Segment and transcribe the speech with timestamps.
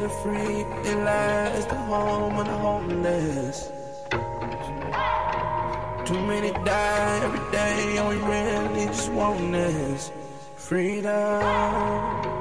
[0.00, 0.60] live free,
[0.90, 3.70] it lies the home of the homeless.
[6.08, 10.10] Too many die every day, and we really just want this
[10.56, 12.33] freedom.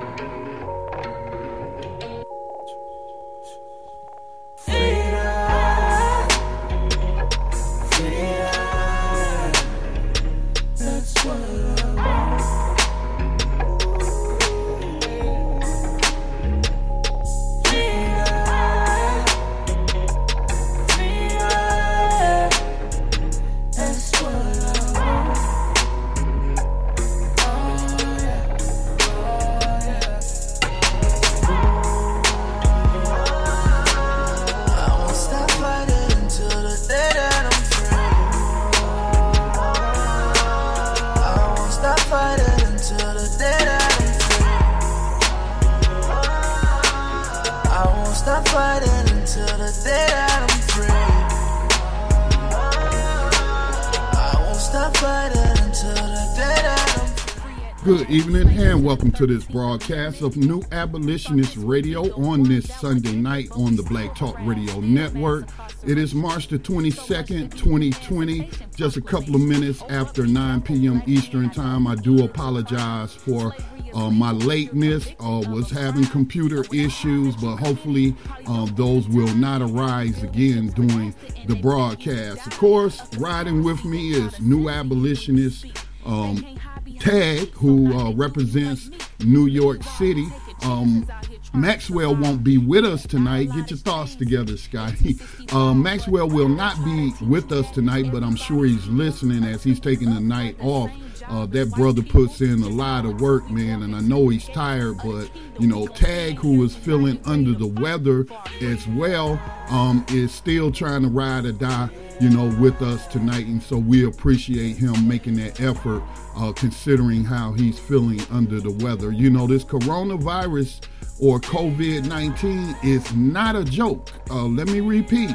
[58.93, 64.13] Welcome to this broadcast of New Abolitionist Radio on this Sunday night on the Black
[64.13, 65.47] Talk Radio Network.
[65.83, 71.01] It is March the 22nd, 2020, just a couple of minutes after 9 p.m.
[71.07, 71.87] Eastern Time.
[71.87, 73.55] I do apologize for
[73.95, 75.07] uh, my lateness.
[75.19, 81.15] Uh, was having computer issues, but hopefully uh, those will not arise again during
[81.47, 82.45] the broadcast.
[82.45, 85.65] Of course, riding with me is New Abolitionist
[86.05, 86.59] um,
[86.99, 88.89] Tag, who uh, represents
[89.19, 90.27] New York City.
[90.63, 91.07] Um,
[91.53, 93.51] Maxwell won't be with us tonight.
[93.53, 95.17] Get your thoughts together, Scotty.
[95.53, 99.79] Uh, Maxwell will not be with us tonight, but I'm sure he's listening as he's
[99.79, 100.89] taking the night off.
[101.27, 104.97] Uh, that brother puts in a lot of work, man, and I know he's tired,
[105.03, 108.25] but you know, Tag, who is feeling under the weather
[108.61, 109.39] as well,
[109.69, 111.89] um, is still trying to ride or die
[112.19, 113.45] you know, with us tonight.
[113.47, 116.03] And so we appreciate him making that effort,
[116.37, 119.11] uh, considering how he's feeling under the weather.
[119.11, 120.87] You know, this coronavirus
[121.19, 124.09] or COVID 19 is not a joke.
[124.29, 125.31] Uh, let me repeat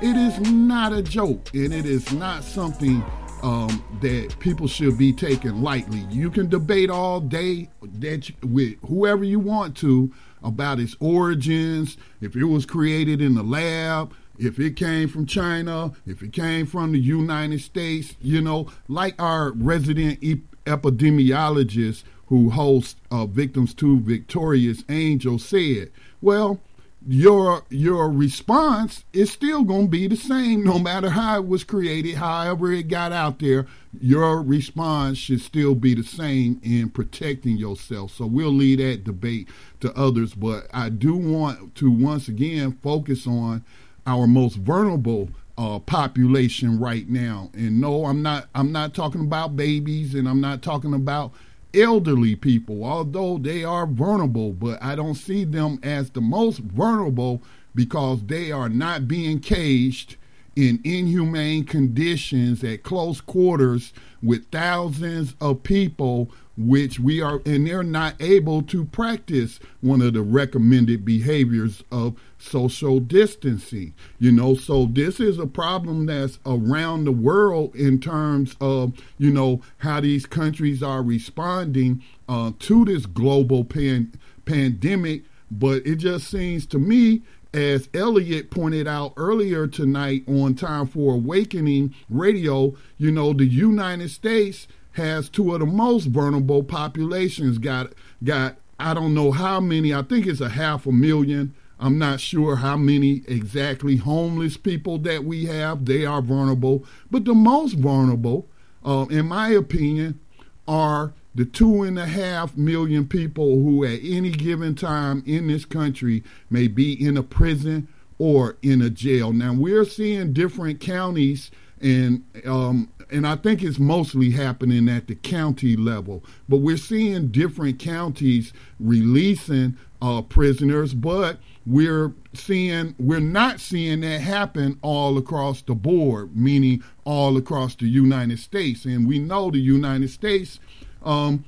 [0.00, 3.04] it is not a joke, and it is not something
[3.42, 6.06] um, that people should be taken lightly.
[6.10, 10.12] You can debate all day that you, with whoever you want to
[10.42, 15.92] about its origins, if it was created in the lab, if it came from China,
[16.06, 20.20] if it came from the United States, you know, like our resident
[20.64, 26.60] epidemiologist who hosts uh, Victims to Victorious Angel said, well,
[27.06, 31.62] your your response is still going to be the same no matter how it was
[31.62, 33.66] created however it got out there
[34.00, 39.48] your response should still be the same in protecting yourself so we'll leave that debate
[39.78, 43.64] to others but i do want to once again focus on
[44.06, 45.28] our most vulnerable
[45.58, 47.50] uh, population right now.
[47.52, 48.46] And no, I'm not.
[48.54, 51.32] I'm not talking about babies, and I'm not talking about
[51.74, 54.52] elderly people, although they are vulnerable.
[54.52, 57.42] But I don't see them as the most vulnerable
[57.74, 60.16] because they are not being caged
[60.56, 67.82] in inhumane conditions at close quarters with thousands of people which we are and they're
[67.82, 73.94] not able to practice one of the recommended behaviors of social distancing.
[74.18, 79.30] You know so this is a problem that's around the world in terms of you
[79.30, 84.12] know how these countries are responding uh, to this global pan-
[84.44, 85.22] pandemic.
[85.50, 87.22] But it just seems to me
[87.54, 94.10] as Elliot pointed out earlier tonight on Time for Awakening radio, you know, the United
[94.10, 94.68] States
[94.98, 97.58] has two of the most vulnerable populations.
[97.58, 97.92] Got
[98.22, 99.92] got I don't know how many.
[99.92, 101.54] I think it's a half a million.
[101.80, 105.84] I'm not sure how many exactly homeless people that we have.
[105.84, 108.46] They are vulnerable, but the most vulnerable,
[108.84, 110.18] uh, in my opinion,
[110.66, 115.64] are the two and a half million people who at any given time in this
[115.64, 117.86] country may be in a prison
[118.18, 119.32] or in a jail.
[119.32, 125.14] Now we're seeing different counties and um, and I think it's mostly happening at the
[125.14, 126.24] county level.
[126.48, 134.20] But we're seeing different counties releasing uh, prisoners, but we're seeing we're not seeing that
[134.20, 138.84] happen all across the board, meaning all across the United States.
[138.84, 140.60] And we know the United States
[141.02, 141.44] um,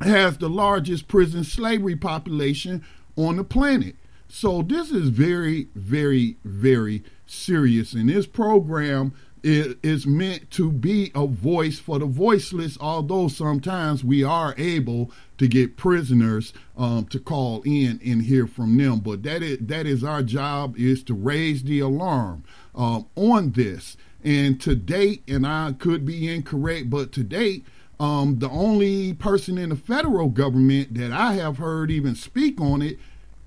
[0.00, 2.84] has the largest prison slavery population
[3.16, 3.96] on the planet.
[4.28, 7.92] So this is very, very, very serious.
[7.92, 14.24] And this program is meant to be a voice for the voiceless, although sometimes we
[14.24, 19.00] are able to get prisoners um, to call in and hear from them.
[19.00, 22.44] But that is, that is our job is to raise the alarm
[22.74, 23.96] um, on this.
[24.24, 27.66] And to date, and I could be incorrect, but to date,
[28.00, 32.80] um, the only person in the federal government that I have heard even speak on
[32.80, 32.98] it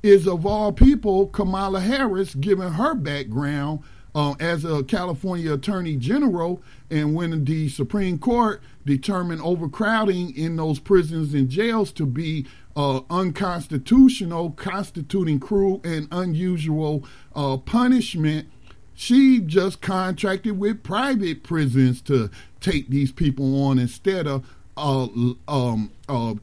[0.03, 3.79] is, of all people, Kamala Harris, given her background
[4.17, 6.59] uh, as a California Attorney General,
[6.89, 13.01] and when the Supreme Court determined overcrowding in those prisons and jails to be uh,
[13.11, 17.05] unconstitutional, constituting cruel and unusual
[17.35, 18.47] uh, punishment,
[18.95, 25.07] she just contracted with private prisons to take these people on instead of uh,
[25.47, 26.33] um, uh,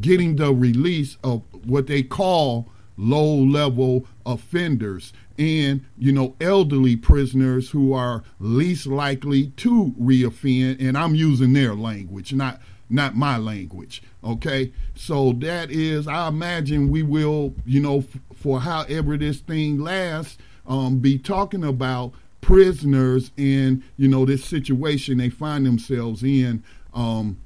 [0.00, 2.66] getting the release of what they call
[2.96, 10.96] low level offenders and you know elderly prisoners who are least likely to reoffend and
[10.96, 12.60] i'm using their language not
[12.90, 14.72] not my language okay?
[14.94, 20.38] So that is i imagine we will you know f- for however this thing lasts
[20.66, 27.38] um, be talking about prisoners in you know this situation they find themselves in um,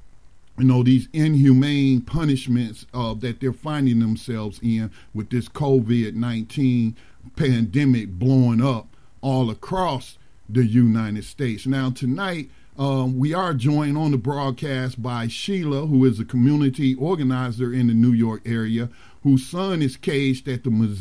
[0.57, 6.95] you know these inhumane punishments uh, that they're finding themselves in with this COVID-19
[7.35, 10.17] pandemic blowing up all across
[10.47, 11.65] the United States.
[11.65, 16.95] Now tonight um, we are joined on the broadcast by Sheila, who is a community
[16.95, 18.89] organizer in the New York area,
[19.23, 20.97] whose son is caged at the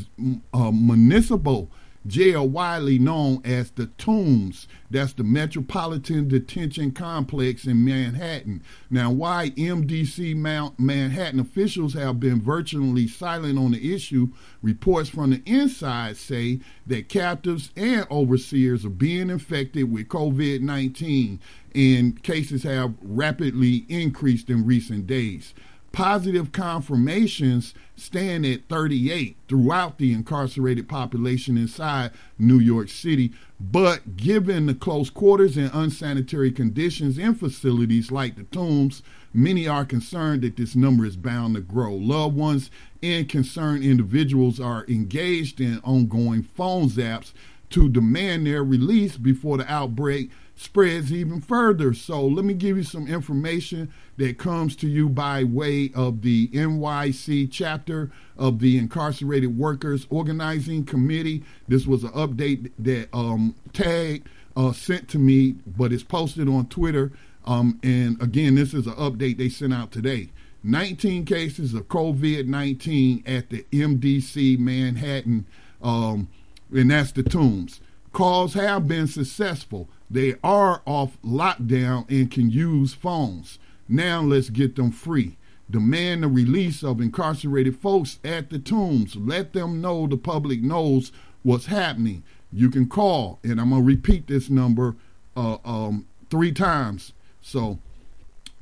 [0.52, 1.70] uh, municipal
[2.06, 4.66] jail widely known as the Tombs.
[4.90, 8.62] That's the Metropolitan Detention Complex in Manhattan.
[8.90, 14.28] Now, why MDC Mount Manhattan officials have been virtually silent on the issue,
[14.62, 21.40] reports from the inside say that captives and overseers are being infected with COVID 19,
[21.74, 25.54] and cases have rapidly increased in recent days
[25.92, 33.32] positive confirmations stand at 38 throughout the incarcerated population inside New York City.
[33.60, 39.02] But given the close quarters and unsanitary conditions in facilities like the tombs,
[39.32, 41.94] many are concerned that this number is bound to grow.
[41.94, 42.70] Loved ones
[43.02, 47.32] and concerned individuals are engaged in ongoing phone zaps
[47.70, 51.94] to demand their release before the outbreak spreads even further.
[51.94, 56.48] So let me give you some information that comes to you by way of the
[56.48, 61.44] NYC chapter of the Incarcerated Workers Organizing Committee.
[61.68, 64.26] This was an update that um, Tag
[64.56, 67.12] uh, sent to me, but it's posted on Twitter.
[67.46, 70.30] Um, and again, this is an update they sent out today.
[70.64, 75.46] 19 cases of COVID 19 at the MDC Manhattan,
[75.80, 76.26] um,
[76.72, 77.80] and that's the tombs.
[78.12, 79.88] Calls have been successful.
[80.10, 83.58] They are off lockdown and can use phones.
[83.88, 85.36] Now let's get them free.
[85.70, 89.16] Demand the release of incarcerated folks at the tombs.
[89.16, 91.12] Let them know the public knows
[91.42, 92.22] what's happening.
[92.50, 94.96] You can call, and I'm going to repeat this number
[95.36, 97.12] uh, um, three times.
[97.42, 97.78] So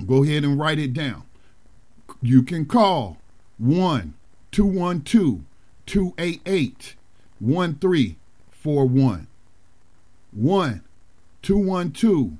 [0.05, 1.23] go ahead and write it down.
[2.21, 3.19] You can call
[3.59, 4.15] 1
[4.51, 5.41] 212
[5.87, 6.97] 288
[7.39, 9.27] 1341.
[10.33, 10.83] 1
[11.47, 12.33] 212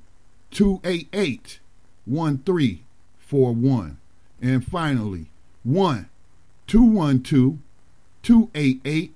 [0.51, 1.59] 288
[2.03, 3.97] 1341.
[4.41, 5.27] And finally,
[5.63, 6.09] 1
[6.67, 7.57] 212
[8.21, 9.13] 288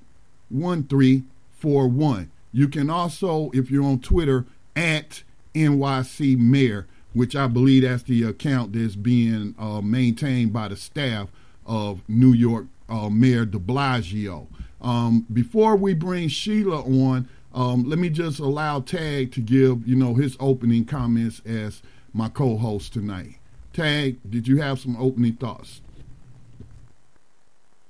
[0.47, 2.31] 1341.
[2.53, 4.45] You can also, if you're on Twitter,
[4.77, 10.77] at NYC Mayor, which I believe that's the account that's being uh, maintained by the
[10.77, 11.27] staff
[11.65, 14.47] of New York uh, Mayor de Blasio.
[14.81, 19.95] Um, before we bring Sheila on, um, let me just allow Tag to give, you
[19.95, 21.81] know, his opening comments as
[22.13, 23.35] my co-host tonight.
[23.73, 25.81] Tag, did you have some opening thoughts?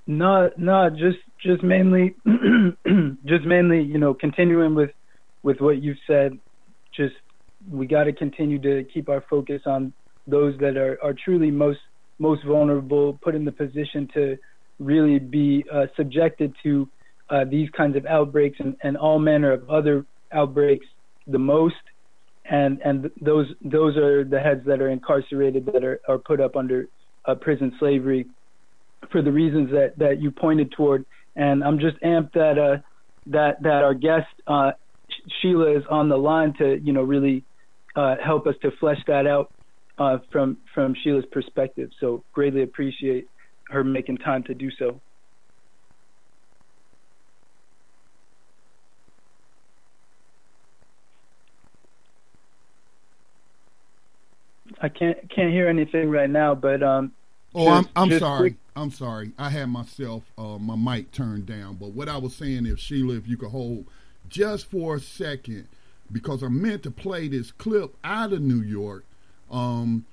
[0.07, 2.15] No, no, just just mainly,
[3.25, 4.91] just mainly, you know, continuing with
[5.43, 6.37] with what you've said.
[6.95, 7.15] Just
[7.69, 9.93] we got to continue to keep our focus on
[10.27, 11.79] those that are are truly most
[12.19, 14.37] most vulnerable, put in the position to
[14.79, 16.87] really be uh, subjected to
[17.31, 20.85] uh, these kinds of outbreaks and, and all manner of other outbreaks
[21.27, 21.75] the most.
[22.49, 26.55] And and those those are the heads that are incarcerated that are, are put up
[26.55, 26.87] under
[27.25, 28.25] uh, prison slavery
[29.11, 31.05] for the reasons that, that you pointed toward.
[31.35, 32.81] And I'm just amped that uh,
[33.27, 34.71] that that our guest uh,
[35.41, 37.45] Sheila is on the line to you know really
[37.95, 39.53] uh, help us to flesh that out
[39.97, 41.89] uh, from from Sheila's perspective.
[41.99, 43.29] So greatly appreciate
[43.69, 44.99] her making time to do so.
[54.81, 57.11] I can't can't hear anything right now, but um.
[57.53, 58.39] Oh, just, I'm I'm sorry.
[58.51, 58.59] Quick.
[58.75, 59.31] I'm sorry.
[59.37, 61.75] I had myself uh, my mic turned down.
[61.75, 63.85] But what I was saying is, Sheila, if you could hold
[64.29, 65.67] just for a second,
[66.11, 69.05] because I meant to play this clip out of New York.
[69.49, 70.05] Um,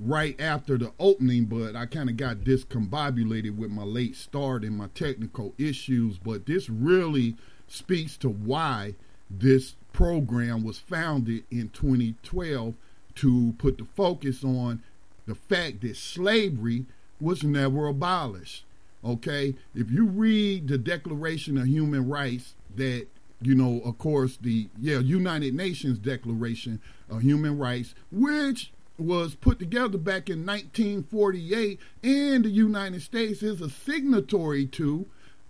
[0.00, 4.76] right after the opening, but I kind of got discombobulated with my late start and
[4.76, 6.18] my technical issues.
[6.18, 7.36] But this really
[7.68, 8.94] speaks to why
[9.30, 12.74] this program was founded in 2012
[13.20, 14.82] to put the focus on
[15.26, 16.86] the fact that slavery
[17.20, 18.64] was never abolished.
[19.04, 23.06] Okay, if you read the Declaration of Human Rights, that
[23.42, 29.58] you know, of course, the yeah United Nations Declaration of Human Rights, which was put
[29.58, 35.06] together back in 1948, and the United States is a signatory to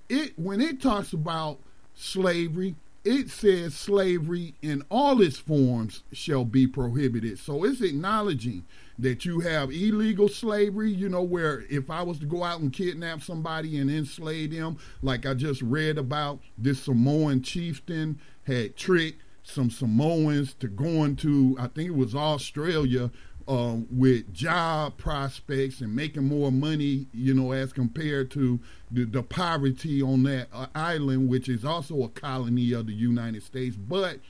[0.08, 0.36] it.
[0.36, 1.58] When it talks about
[1.94, 2.74] slavery,
[3.04, 7.38] it says slavery in all its forms shall be prohibited.
[7.38, 8.66] So it's acknowledging
[8.98, 12.72] that you have illegal slavery, you know, where if I was to go out and
[12.72, 19.22] kidnap somebody and enslave them, like I just read about, this Samoan chieftain had tricked
[19.42, 23.10] some Samoans to going to, I think it was Australia,
[23.50, 28.60] uh, with job prospects and making more money, you know, as compared to
[28.92, 33.42] the, the poverty on that uh, island, which is also a colony of the United
[33.42, 33.74] States.
[33.74, 34.20] But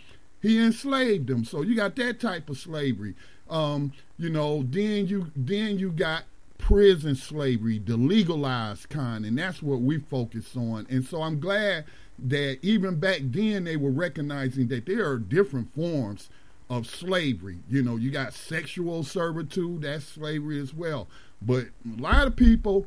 [0.40, 3.14] he enslaved them, so you got that type of slavery.
[3.50, 6.24] Um, you know, then you then you got
[6.56, 10.86] prison slavery, the legalized kind, and that's what we focus on.
[10.88, 11.84] And so I'm glad
[12.18, 16.30] that even back then they were recognizing that there are different forms
[16.70, 17.58] of slavery.
[17.68, 21.08] You know, you got sexual servitude, that's slavery as well.
[21.42, 22.86] But a lot of people,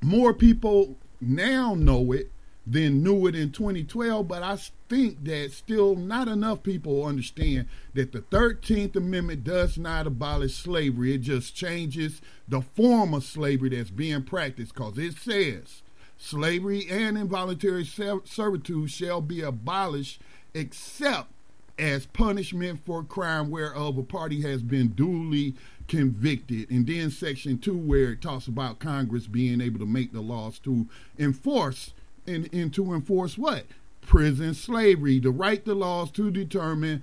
[0.00, 2.32] more people now know it
[2.66, 4.56] than knew it in 2012, but I
[4.88, 11.14] think that still not enough people understand that the 13th Amendment does not abolish slavery.
[11.14, 15.82] It just changes the form of slavery that's being practiced because it says
[16.16, 20.20] slavery and involuntary servitude shall be abolished
[20.54, 21.30] except
[21.78, 25.54] as punishment for crime whereof a party has been duly
[25.88, 26.70] convicted.
[26.70, 30.58] And then section two, where it talks about Congress being able to make the laws
[30.60, 30.86] to
[31.18, 31.92] enforce
[32.26, 33.64] and, and to enforce what?
[34.00, 37.02] Prison slavery, to write the laws to determine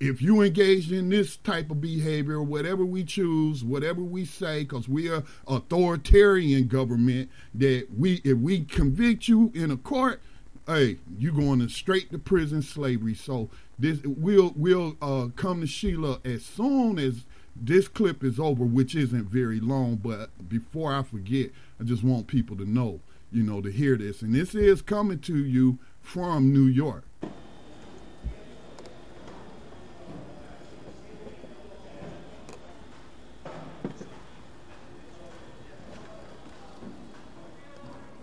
[0.00, 4.88] if you engaged in this type of behavior, whatever we choose, whatever we say, because
[4.88, 10.22] we are authoritarian government, that we if we convict you in a court,
[10.68, 13.14] hey, you going to straight to prison slavery.
[13.14, 13.48] So
[13.78, 17.24] this we'll we'll uh, come to Sheila as soon as
[17.56, 19.96] this clip is over, which isn't very long.
[19.96, 23.00] But before I forget, I just want people to know,
[23.32, 24.22] you know, to hear this.
[24.22, 27.04] And this is coming to you from New York.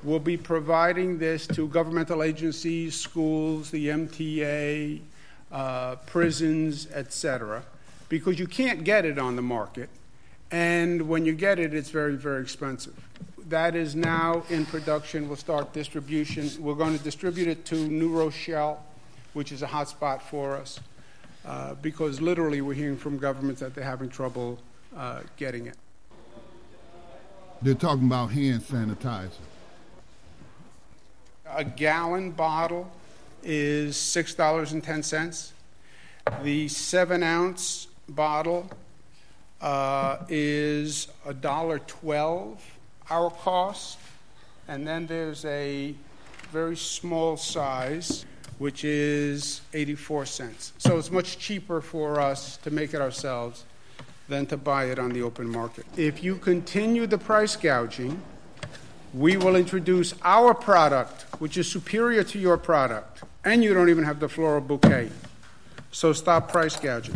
[0.05, 5.01] We'll be providing this to governmental agencies, schools, the MTA,
[5.51, 7.63] uh, prisons, etc.,
[8.07, 9.89] because you can't get it on the market.
[10.51, 12.93] And when you get it, it's very, very expensive.
[13.49, 15.27] That is now in production.
[15.27, 16.51] We'll start distribution.
[16.63, 18.83] We're going to distribute it to New Rochelle,
[19.33, 20.79] which is a hot spot for us,
[21.47, 24.59] uh, because literally we're hearing from governments that they're having trouble
[24.95, 25.77] uh, getting it.
[27.63, 29.31] They're talking about hand sanitizer
[31.55, 32.91] a gallon bottle
[33.43, 35.51] is $6.10.
[36.43, 38.69] The seven ounce bottle
[39.61, 42.57] uh, is $1.12
[43.09, 43.99] our cost.
[44.67, 45.93] And then there's a
[46.51, 48.25] very small size,
[48.57, 50.73] which is 84 cents.
[50.77, 53.65] So it's much cheaper for us to make it ourselves
[54.27, 55.85] than to buy it on the open market.
[55.95, 58.19] If you continue the price gouging,
[59.15, 64.03] we will introduce our product, which is superior to your product, and you don't even
[64.03, 65.09] have the floral bouquet.
[65.91, 67.15] So stop price gouging.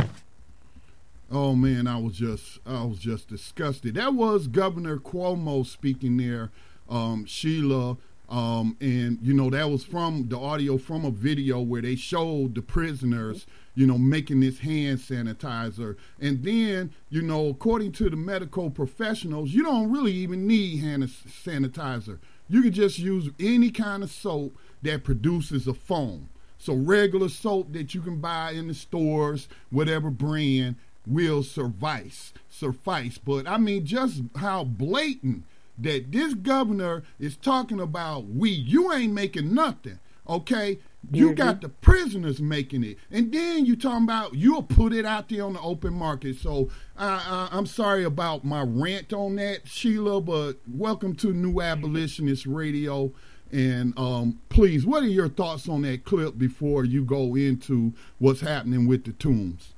[1.30, 3.96] Oh man, I was just I was just disgusted.
[3.96, 6.52] That was Governor Cuomo speaking there,
[6.90, 7.98] um, Sheila,
[8.30, 12.56] um, and you know that was from the audio from a video where they showed
[12.56, 13.46] the prisoners
[13.80, 15.96] you know, making this hand sanitizer.
[16.20, 21.04] And then, you know, according to the medical professionals, you don't really even need hand
[21.04, 22.20] sanitizer.
[22.50, 26.28] You can just use any kind of soap that produces a foam.
[26.58, 30.76] So regular soap that you can buy in the stores, whatever brand,
[31.08, 32.34] will suffice.
[32.50, 33.18] Suffice.
[33.18, 35.46] But I mean, just how blatant
[35.78, 38.50] that this governor is talking about we.
[38.50, 40.00] You ain't making nothing.
[40.28, 40.80] Okay,
[41.12, 41.36] You mm-hmm.
[41.36, 45.46] got the prisoners making it, and then you talking about you'll put it out there
[45.46, 46.38] on the open market.
[46.38, 47.08] So I,
[47.52, 50.22] I, I'm sorry about my rant on that, Sheila.
[50.22, 53.12] But welcome to New Abolitionist Radio.
[53.52, 58.42] And um, please, what are your thoughts on that clip before you go into what's
[58.42, 59.74] happening with the tombs?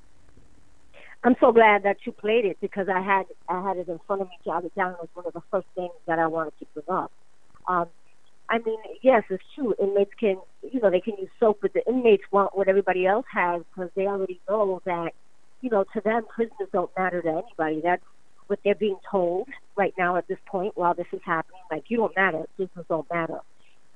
[1.23, 4.23] I'm so glad that you played it because I had I had it in front
[4.23, 4.37] of me.
[4.43, 7.11] Jot it down was one of the first things that I wanted to bring up.
[7.67, 7.87] Um,
[8.51, 9.73] I mean, yes, it's true.
[9.81, 13.25] Inmates can, you know, they can use soap, but the inmates want what everybody else
[13.33, 15.13] has because they already know that,
[15.61, 17.79] you know, to them, prisoners don't matter to anybody.
[17.81, 18.03] That's
[18.47, 21.61] what they're being told right now at this point while this is happening.
[21.71, 22.43] Like, you don't matter.
[22.57, 23.39] Prisoners don't matter.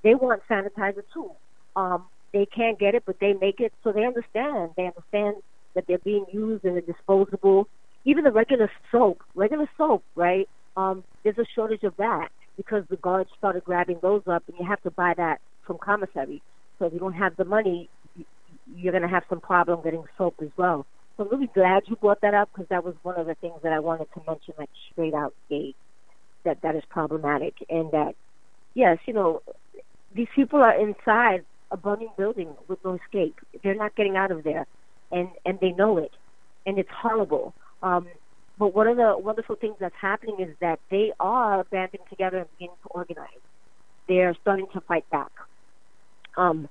[0.03, 1.31] They want sanitizer too.
[1.75, 4.71] Um, they can't get it, but they make it so they understand.
[4.77, 5.35] They understand
[5.73, 7.67] that they're being used in a disposable.
[8.05, 10.47] Even the regular soap, regular soap, right?
[10.77, 14.65] Um, there's a shortage of that because the guards started grabbing those up, and you
[14.65, 16.41] have to buy that from commissary.
[16.79, 17.89] So if you don't have the money,
[18.75, 20.85] you're going to have some problem getting soap as well.
[21.17, 23.55] So I'm really glad you brought that up because that was one of the things
[23.63, 25.75] that I wanted to mention, like straight out gate,
[26.43, 28.15] that that is problematic, and that
[28.73, 29.41] yes, you know,
[30.13, 33.35] these people are inside a burning building with no escape.
[33.63, 34.65] They're not getting out of there,
[35.11, 36.11] and and they know it,
[36.65, 37.53] and it's horrible.
[37.81, 38.07] Um,
[38.57, 42.47] but one of the wonderful things that's happening is that they are banding together and
[42.51, 43.27] beginning to organize.
[44.07, 45.31] They're starting to fight back.
[46.37, 46.69] Um,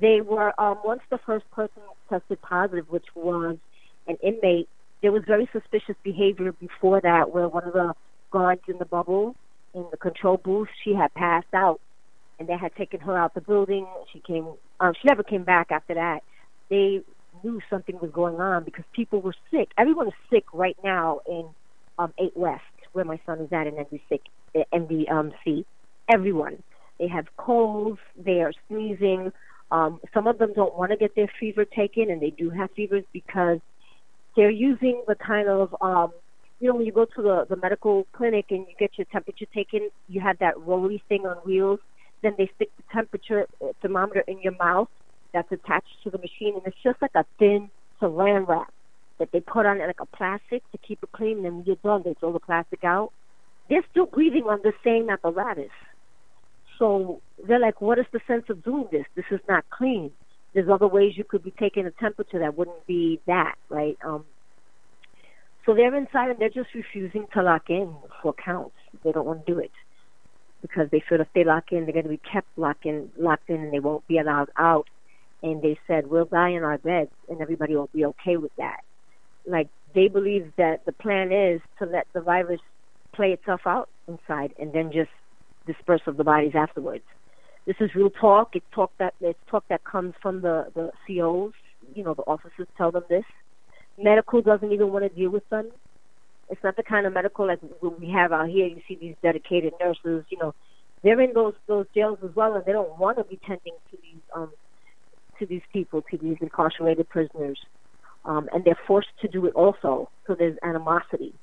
[0.00, 3.56] they were um, once the first person tested positive, which was
[4.06, 4.68] an inmate.
[5.00, 7.94] There was very suspicious behavior before that, where one of the
[8.30, 9.36] guards in the bubble
[9.74, 11.80] in the control booth, she had passed out,
[12.38, 13.86] and they had taken her out of the building.
[14.12, 14.46] She came.
[14.80, 16.20] Um, she never came back after that.
[16.68, 17.02] They
[17.44, 19.70] knew something was going on because people were sick.
[19.78, 21.46] Everyone is sick right now in
[21.98, 24.20] um, 8 West, where my son is at in MDC.
[24.72, 25.64] MDC.
[26.12, 26.62] Everyone.
[26.98, 27.98] They have colds.
[28.16, 29.32] They are sneezing.
[29.70, 32.70] Um, some of them don't want to get their fever taken, and they do have
[32.72, 33.58] fevers because
[34.36, 36.12] they're using the kind of, um,
[36.60, 39.46] you know, when you go to the, the medical clinic and you get your temperature
[39.54, 41.80] taken, you have that rolly thing on wheels.
[42.22, 44.88] Then they stick the temperature uh, thermometer in your mouth
[45.32, 48.72] that's attached to the machine, and it's just like a thin saran wrap
[49.18, 51.38] that they put on like a plastic to keep it clean.
[51.38, 53.12] And then when you're done, they throw the plastic out.
[53.68, 55.70] They're still breathing on the same apparatus.
[56.78, 59.04] So they're like, what is the sense of doing this?
[59.14, 60.10] This is not clean.
[60.54, 63.96] There's other ways you could be taking a temperature that wouldn't be that, right?
[64.04, 64.24] Um,
[65.64, 68.74] so they're inside and they're just refusing to lock in for counts.
[69.04, 69.70] They don't want to do it
[70.60, 73.48] because they feel if they lock in, they're going to be kept locked in, locked
[73.48, 74.88] in, and they won't be allowed out
[75.42, 78.80] and they said we'll die in our beds and everybody will be okay with that.
[79.46, 82.60] Like they believe that the plan is to let the virus
[83.14, 85.10] play itself out inside and then just
[85.66, 87.04] disperse of the bodies afterwards.
[87.66, 88.50] This is real talk.
[88.54, 91.52] It's talk that it's talk that comes from the the COs
[91.94, 93.24] you know the officers tell them this.
[93.98, 95.70] Medical doesn't even want to deal with them.
[96.48, 98.66] It's not the kind of medical like we have out here.
[98.66, 100.54] You see these dedicated nurses you know
[101.02, 103.96] they're in those those jails as well and they don't want to be tending to
[104.02, 104.52] these um
[105.42, 107.58] to these people, to these incarcerated prisoners,
[108.24, 110.08] um, and they're forced to do it also.
[110.26, 111.34] So there's animosity.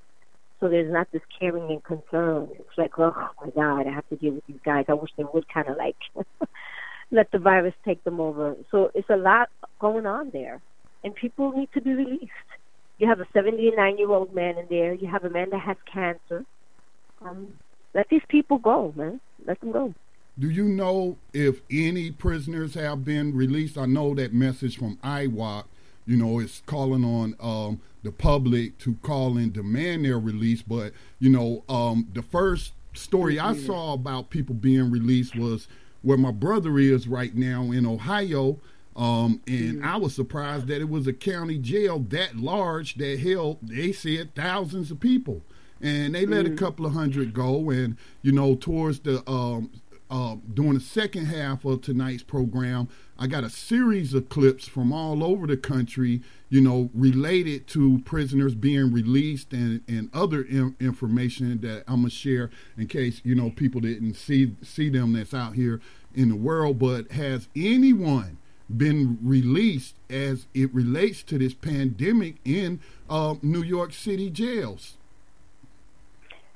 [0.60, 2.50] So there's not this caring and concern.
[2.54, 4.86] It's like, oh my God, I have to deal with these guys.
[4.88, 5.96] I wish they would kind of like
[7.12, 8.56] let the virus take them over.
[8.72, 10.62] So it's a lot going on there,
[11.04, 12.32] and people need to be released.
[12.98, 14.94] You have a 79 year old man in there.
[14.94, 16.46] You have a man that has cancer.
[17.22, 17.54] Um,
[17.94, 19.20] let these people go, man.
[19.46, 19.94] Let them go.
[20.40, 23.78] Do you know if any prisoners have been released?
[23.78, 25.66] I know that message from IWOC,
[26.06, 30.62] you know, is calling on um, the public to call and demand their release.
[30.62, 35.68] But, you know, um, the first story I saw about people being released was
[36.04, 38.60] where my brother is right now in Ohio.
[38.96, 43.58] Um, and I was surprised that it was a county jail that large that held,
[43.62, 45.42] they said, thousands of people.
[45.82, 47.70] And they let a couple of hundred go.
[47.70, 49.70] And, you know, towards the um,
[50.10, 54.92] uh, during the second half of tonight's program, I got a series of clips from
[54.92, 60.76] all over the country, you know, related to prisoners being released and, and other in-
[60.80, 65.34] information that I'm gonna share in case you know people didn't see see them that's
[65.34, 65.80] out here
[66.16, 66.80] in the world.
[66.80, 68.38] But has anyone
[68.76, 74.98] been released as it relates to this pandemic in uh, New York City jails?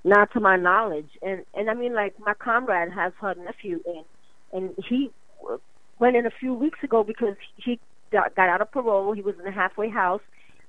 [0.04, 1.10] Not to my knowledge.
[1.22, 4.04] And and I mean, like my comrade has her nephew in,
[4.52, 5.12] and he
[6.00, 7.80] went in a few weeks ago because he
[8.12, 9.14] got, out of parole.
[9.14, 10.22] He was in a halfway house.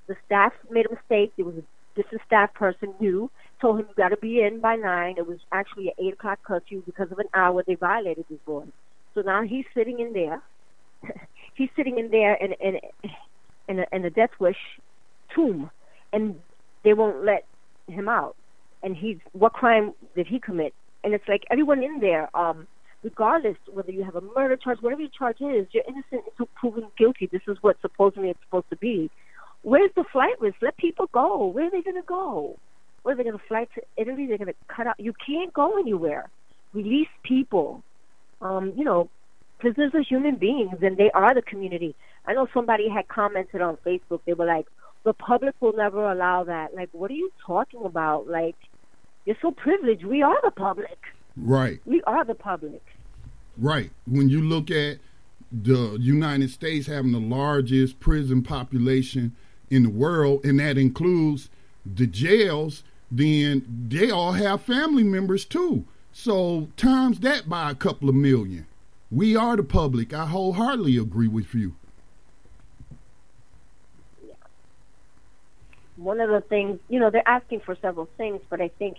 [0.07, 1.33] The staff made a mistake.
[1.37, 1.62] There was a
[1.97, 3.31] different staff person knew
[3.64, 5.14] told him you got to be in by nine.
[5.16, 8.64] It was actually an eight o'clock curfew because of an hour they violated this boy.
[9.14, 10.42] So now he's sitting in there,
[11.55, 12.81] he's sitting in there in in
[13.68, 14.57] in a, in a death wish
[15.35, 15.70] tomb,
[16.12, 16.37] and
[16.83, 17.47] they won't let
[17.87, 18.37] him out.
[18.85, 20.75] And he's what crime did he commit?
[21.03, 22.66] And it's like everyone in there, um,
[23.03, 26.88] regardless whether you have a murder charge, whatever your charge is, you're innocent until proven
[26.97, 27.27] guilty.
[27.27, 29.11] This is what supposedly it's supposed to be.
[29.62, 30.57] Where's the flight risk?
[30.61, 31.47] Let people go.
[31.47, 32.59] Where are they going to go?
[33.03, 34.27] Where are they going to fly to Italy?
[34.27, 35.01] They're going to cut out.
[35.01, 36.29] You can't go anywhere.
[36.75, 37.83] Release people.
[38.40, 39.09] Um, you know,
[39.59, 41.94] prisoners are human beings and they are the community.
[42.27, 44.20] I know somebody had commented on Facebook.
[44.27, 44.66] They were like,
[45.05, 48.27] "The public will never allow that." Like, what are you talking about?
[48.27, 48.57] Like,
[49.24, 50.04] you're so privileged.
[50.04, 50.98] We are the public.
[51.37, 51.80] Right.
[51.84, 52.82] We are the public.
[53.56, 53.90] Right.
[54.06, 54.98] When you look at
[55.52, 59.34] the United States having the largest prison population
[59.70, 61.48] in the world, and that includes
[61.87, 65.84] the jails, then they all have family members too.
[66.12, 68.66] So times that by a couple of million.
[69.10, 70.12] We are the public.
[70.12, 71.76] I wholeheartedly agree with you.
[75.96, 78.96] One of the things, you know, they're asking for several things, but I think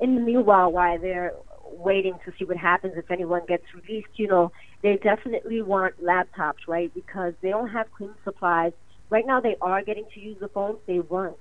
[0.00, 1.32] in the meanwhile, while they're
[1.64, 4.50] waiting to see what happens if anyone gets released, you know,
[4.82, 6.92] they definitely want laptops, right?
[6.94, 8.72] Because they don't have cleaning supplies.
[9.10, 10.78] Right now, they are getting to use the phones.
[10.86, 11.36] They weren't.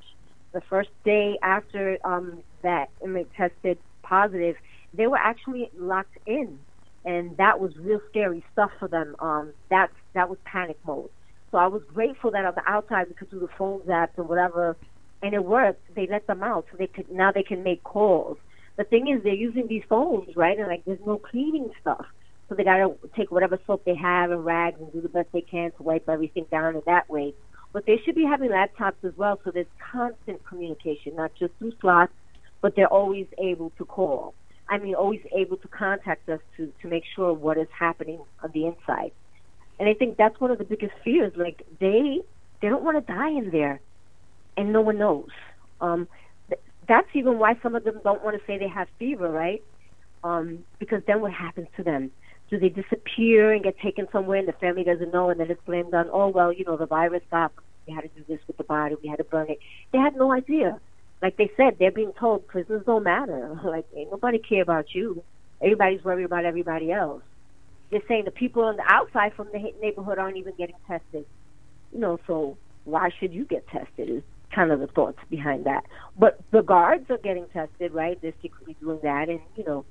[0.54, 4.56] The first day after um, that inmate tested positive,
[4.94, 6.60] they were actually locked in
[7.06, 9.16] and that was real scary stuff for them.
[9.20, 11.10] Um, that that was panic mode.
[11.52, 14.30] So I was grateful that on the outside we could do the phone zaps and
[14.30, 14.78] whatever,
[15.22, 15.94] and it worked.
[15.96, 18.38] They let them out, so they could now they can make calls.
[18.78, 20.58] The thing is, they're using these phones, right?
[20.58, 22.06] And like, there's no cleaning stuff,
[22.48, 25.42] so they gotta take whatever soap they have and rags and do the best they
[25.42, 27.34] can to wipe everything down in that way.
[27.74, 31.74] But they should be having laptops as well, so there's constant communication, not just through
[31.80, 32.14] slots,
[32.62, 34.34] but they're always able to call.
[34.70, 38.52] I mean, always able to contact us to, to make sure what is happening on
[38.54, 39.12] the inside.
[39.80, 41.34] And I think that's one of the biggest fears.
[41.36, 42.22] Like they
[42.62, 43.82] they don't want to die in there,
[44.58, 45.30] and no one knows.
[45.80, 46.08] Um,
[46.50, 49.64] th- that's even why some of them don't want to say they have fever, right?
[50.24, 52.12] Um, because then what happens to them?
[52.50, 55.64] Do they disappear and get taken somewhere, and the family doesn't know, and then it's
[55.66, 57.52] blamed on, oh well, you know, the virus got.
[57.88, 58.96] We had to do this with the body.
[59.02, 59.60] We had to burn it.
[59.92, 60.80] They had no idea
[61.22, 63.60] like they said, they're being told prisons don't matter.
[63.64, 65.24] Like ain't nobody care about you.
[65.62, 67.22] Everybody's worried about everybody else.
[67.90, 71.26] They're saying the people on the outside from the neighborhood aren't even getting tested.
[71.94, 74.24] You know, so why should you get tested?
[74.54, 75.86] Kind of the thoughts behind that.
[76.18, 78.20] But the guards are getting tested, right?
[78.22, 79.86] They're secretly doing that, and you know,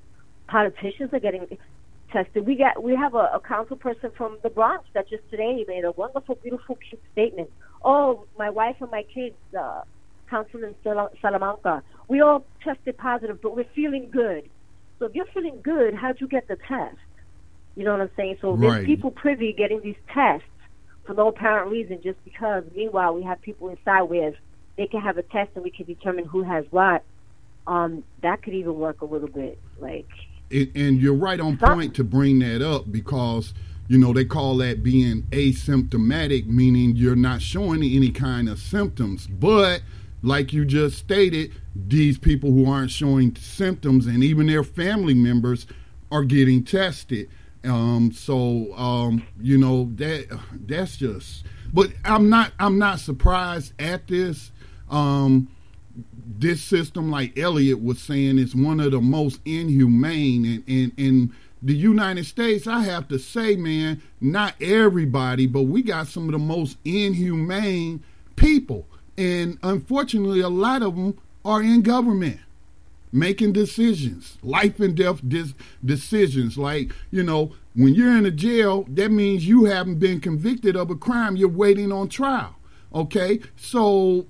[0.49, 1.47] politicians are getting
[2.13, 2.47] tested.
[2.47, 5.85] We got we have a, a council person from the Bronx that just today made
[5.85, 7.51] a wonderful, beautiful, cute statement.
[7.85, 9.37] Oh, my wife and my kids.
[9.59, 9.83] Uh,
[10.31, 10.75] Councilman
[11.21, 11.83] Salamanca.
[12.09, 14.49] We all tested positive, but we're feeling good.
[14.99, 16.97] So if you're feeling good, how'd you get the test?
[17.75, 18.39] You know what I'm saying?
[18.41, 18.61] So right.
[18.61, 20.47] there's people privy getting these tests
[21.05, 22.65] for no apparent reason, just because.
[22.75, 24.35] Meanwhile, we have people inside where
[24.81, 27.03] they can have a test and we can determine who has what.
[27.67, 30.09] Um, that could even work a little bit, like.
[30.49, 33.53] It, and you're right on point to bring that up because
[33.89, 39.27] you know they call that being asymptomatic, meaning you're not showing any kind of symptoms,
[39.27, 39.83] but
[40.23, 45.67] like you just stated, these people who aren't showing symptoms and even their family members
[46.11, 47.29] are getting tested.
[47.65, 51.45] Um, so um, you know that that's just.
[51.71, 54.53] But I'm not I'm not surprised at this.
[54.91, 55.49] Um,
[56.39, 60.65] this system, like Elliot was saying, is one of the most inhumane.
[60.67, 66.09] And in, the United States, I have to say, man, not everybody, but we got
[66.09, 68.03] some of the most inhumane
[68.37, 68.87] people.
[69.19, 72.41] And unfortunately, a lot of them are in government
[73.13, 76.57] making decisions, life and death dis- decisions.
[76.57, 80.91] Like, you know, when you're in a jail, that means you haven't been convicted of
[80.91, 81.37] a crime.
[81.37, 82.55] You're waiting on trial.
[82.95, 83.41] Okay?
[83.57, 84.27] So,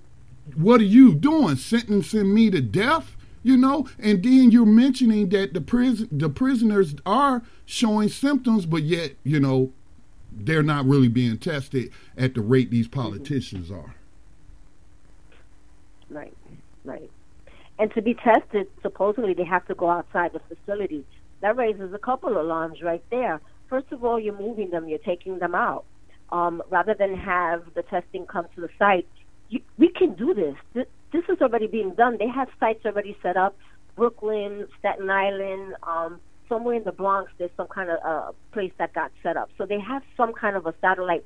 [0.57, 1.57] what are you doing?
[1.57, 3.17] Sentencing me to death?
[3.43, 8.83] You know, and then you're mentioning that the prison the prisoners are showing symptoms, but
[8.83, 9.73] yet, you know,
[10.31, 13.95] they're not really being tested at the rate these politicians are.
[16.11, 16.37] Right,
[16.85, 17.11] right.
[17.79, 21.05] And to be tested, supposedly they have to go outside the facility.
[21.41, 23.41] That raises a couple alarms right there.
[23.69, 25.85] First of all, you're moving them, you're taking them out.
[26.31, 29.09] Um, rather than have the testing come to the site,
[29.51, 30.55] you, we can do this.
[30.75, 30.87] this.
[31.13, 32.17] This is already being done.
[32.19, 33.57] They have sites already set up.
[33.97, 38.93] Brooklyn, Staten Island, um, somewhere in the Bronx, there's some kind of uh, place that
[38.95, 39.51] got set up.
[39.59, 41.25] So they have some kind of a satellite.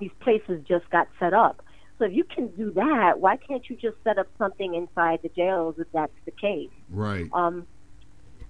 [0.00, 1.62] These places just got set up.
[1.98, 5.28] So if you can do that, why can't you just set up something inside the
[5.28, 6.70] jails if that's the case?
[6.90, 7.28] Right.
[7.32, 7.66] Um,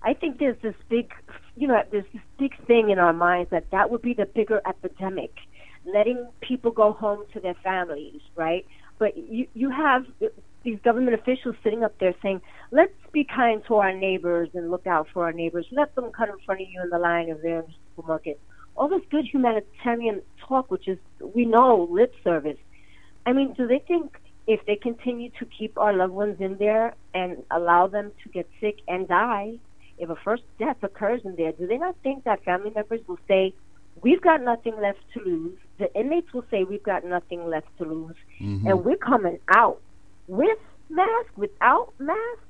[0.03, 1.13] I think there's this big,
[1.57, 4.61] you know, there's this big thing in our minds that that would be the bigger
[4.67, 5.33] epidemic,
[5.85, 8.67] letting people go home to their families, right?
[8.99, 10.05] But you you have
[10.65, 14.87] these government officials sitting up there saying, let's be kind to our neighbors and look
[14.87, 15.67] out for our neighbors.
[15.71, 18.41] Let them cut in front of you in the line of their supermarket.
[18.77, 20.99] All this good humanitarian talk, which is,
[21.35, 22.57] we know, lip service.
[23.27, 26.95] I mean, do they think if they continue to keep our loved ones in there
[27.15, 29.55] and allow them to get sick and die,
[29.99, 33.21] if a first death occurs in there, do they not think that family members will
[33.29, 33.55] say,
[34.03, 35.59] we've got nothing left to lose?
[35.79, 38.67] The inmates will say, we've got nothing left to lose, mm-hmm.
[38.67, 39.81] and we're coming out
[40.29, 40.59] with
[40.89, 42.43] mask, without mask,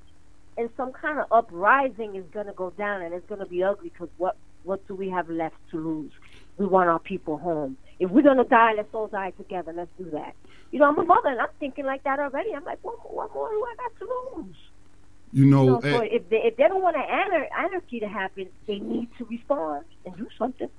[0.56, 3.62] and some kind of uprising is going to go down, and it's going to be
[3.62, 6.12] ugly because what what do we have left to lose?
[6.56, 7.76] We want our people home.
[7.98, 9.72] If we're going to die, let's all die together.
[9.74, 10.34] Let's do that.
[10.70, 12.54] You know, I'm a mother, and I'm thinking like that already.
[12.54, 14.56] I'm like, what, what more do I got to lose?
[15.32, 18.48] You know, you know so if they if they don't want anar- anarchy to happen,
[18.66, 20.70] they need to respond and do something.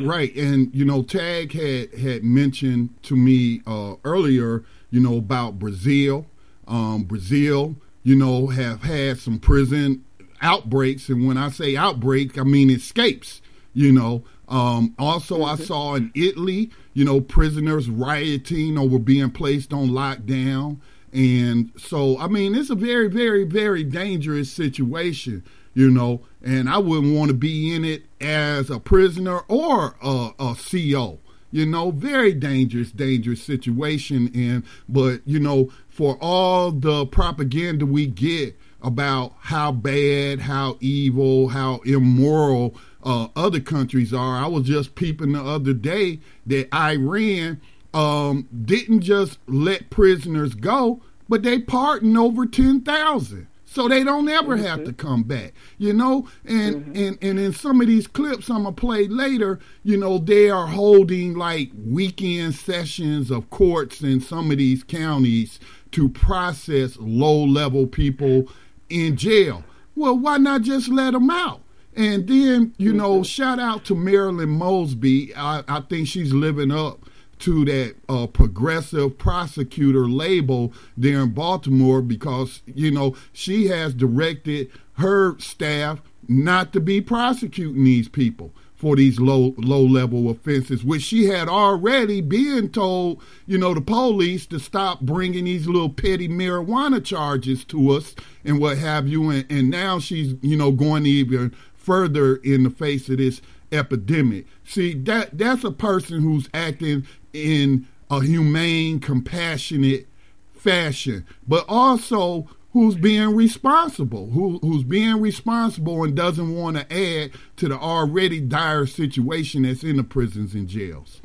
[0.00, 5.58] Right, and you know, Tag had had mentioned to me uh, earlier, you know, about
[5.58, 6.26] Brazil.
[6.66, 10.04] Um, Brazil, you know, have had some prison
[10.40, 13.40] outbreaks, and when I say outbreak, I mean escapes.
[13.74, 15.62] You know, um, also mm-hmm.
[15.62, 20.78] I saw in Italy, you know, prisoners rioting over being placed on lockdown.
[21.12, 25.42] And so, I mean, it's a very, very, very dangerous situation,
[25.78, 30.30] you know, and I wouldn't want to be in it as a prisoner or a,
[30.36, 31.20] a CO,
[31.52, 34.28] you know, very dangerous, dangerous situation.
[34.34, 41.46] And, but, you know, for all the propaganda we get about how bad, how evil,
[41.46, 47.60] how immoral uh, other countries are, I was just peeping the other day that Iran
[47.94, 53.46] um, didn't just let prisoners go, but they pardoned over 10,000.
[53.70, 54.64] So they don't ever mm-hmm.
[54.64, 56.26] have to come back, you know.
[56.46, 56.96] And mm-hmm.
[56.96, 60.66] and and in some of these clips I'm gonna play later, you know, they are
[60.66, 65.60] holding like weekend sessions of courts in some of these counties
[65.92, 68.48] to process low level people
[68.88, 69.62] in jail.
[69.94, 71.60] Well, why not just let them out?
[71.94, 73.22] And then, you know, mm-hmm.
[73.24, 75.34] shout out to Marilyn Mosby.
[75.36, 77.00] I, I think she's living up
[77.40, 84.70] to that uh, progressive prosecutor label there in Baltimore because, you know, she has directed
[84.94, 91.02] her staff not to be prosecuting these people for these low low level offenses, which
[91.02, 96.28] she had already been told, you know, the police to stop bringing these little petty
[96.28, 99.30] marijuana charges to us and what have you.
[99.30, 104.46] And, and now she's, you know, going even further in the face of this epidemic.
[104.64, 110.06] See, that that's a person who's acting in a humane, compassionate
[110.54, 117.30] fashion, but also who's being responsible, who, who's being responsible and doesn't want to add
[117.56, 121.20] to the already dire situation that's in the prisons and jails.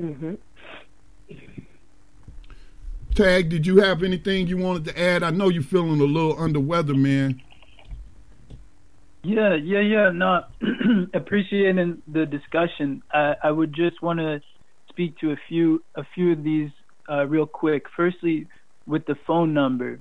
[0.00, 0.34] Mm-hmm.
[3.14, 5.22] Tag, did you have anything you wanted to add?
[5.22, 7.40] I know you're feeling a little under weather, man.
[9.24, 10.10] Yeah, yeah, yeah.
[10.12, 10.42] No,
[11.14, 13.02] appreciating the discussion.
[13.12, 14.40] I, I would just want to
[14.90, 16.70] speak to a few a few of these
[17.10, 17.84] uh, real quick.
[17.96, 18.46] Firstly,
[18.86, 20.00] with the phone number,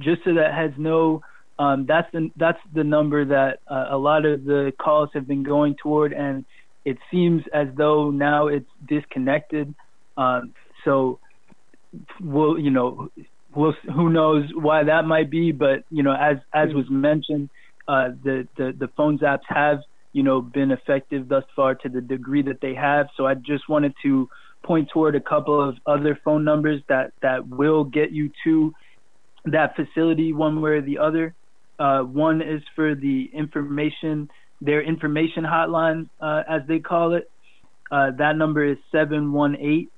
[0.00, 1.22] just so that has no.
[1.58, 5.44] Um, that's the that's the number that uh, a lot of the calls have been
[5.44, 6.44] going toward, and
[6.84, 9.72] it seems as though now it's disconnected.
[10.16, 10.52] Um,
[10.84, 11.20] so,
[12.20, 13.08] we'll you know,
[13.54, 17.50] we'll, who knows why that might be, but you know, as as was mentioned
[17.88, 19.80] uh, the, the the phone zaps have
[20.12, 23.08] you know been effective thus far to the degree that they have.
[23.16, 24.28] So I just wanted to
[24.62, 28.72] point toward a couple of other phone numbers that that will get you to
[29.46, 31.34] that facility one way or the other.
[31.78, 37.28] Uh, one is for the information, their information hotline, uh, as they call it.
[37.90, 39.88] Uh, that number is 718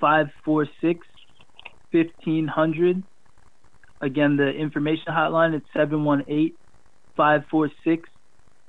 [0.00, 1.06] 546
[1.92, 3.02] 1500.
[4.00, 6.52] Again, the information hotline is 718
[7.16, 8.08] 546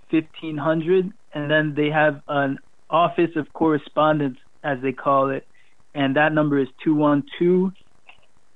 [0.10, 1.12] 1500.
[1.34, 5.46] And then they have an office of correspondence, as they call it,
[5.94, 7.72] and that number is 212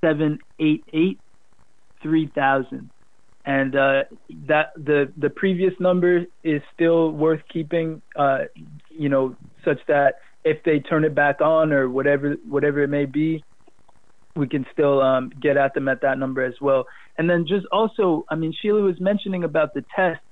[0.02, 1.20] 788
[2.02, 2.90] 3000.
[3.46, 4.04] And uh,
[4.48, 8.40] that the the previous number is still worth keeping, uh,
[8.90, 13.06] you know, such that if they turn it back on or whatever whatever it may
[13.06, 13.44] be,
[14.36, 16.86] we can still um, get at them at that number as well.
[17.18, 20.24] And then just also, I mean, Sheila was mentioning about the tests,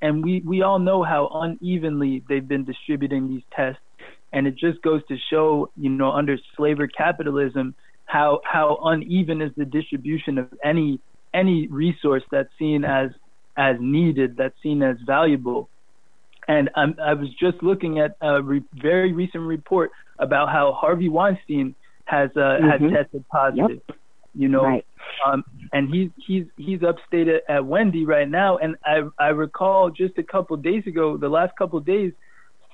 [0.00, 3.80] and we, we all know how unevenly they've been distributing these tests.
[4.32, 7.74] And it just goes to show, you know, under slavery capitalism,
[8.06, 11.00] how how uneven is the distribution of any
[11.32, 13.10] any resource that's seen as
[13.56, 15.68] as needed, that's seen as valuable.
[16.48, 21.08] And I'm, I was just looking at a re- very recent report about how Harvey
[21.08, 22.70] Weinstein has uh, Mhm.
[22.70, 23.80] has tested positive.
[24.34, 24.86] You know, Right.
[25.26, 28.56] um, and he's he's he's upstate at, at Wende right now.
[28.58, 32.12] And I I recall just a couple days ago, the last couple days,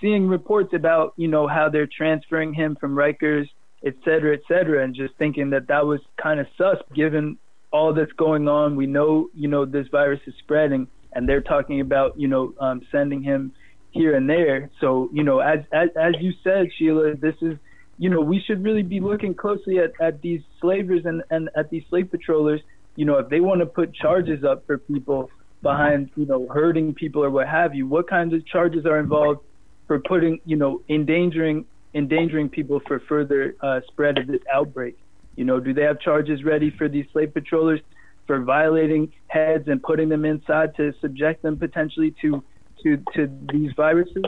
[0.01, 3.49] seeing reports about you know how they're transferring him from Rikers,
[3.85, 7.39] et cetera, et cetera, and just thinking that that was kind of sus given
[7.73, 8.77] all that's going on.
[8.77, 12.83] We know you know this virus is spreading, and they're talking about you know um,
[12.93, 13.53] sending him
[13.91, 14.71] here and there.
[14.81, 17.59] So you know, as as as you said, Sheila, this is
[17.99, 21.69] you know we should really be looking closely at at these slavers and and at
[21.71, 22.61] these slave patrollers.
[22.97, 25.31] You know, if they want to put charges up for people
[25.63, 29.41] behind you know hurting people or what have you, what kinds of charges are involved
[29.87, 34.97] for putting you know endangering endangering people for further uh, spread of this outbreak?
[35.37, 37.81] You know, do they have charges ready for these slave patrollers
[38.27, 42.45] for violating heads and putting them inside to subject them potentially to
[42.85, 44.25] to to these viruses?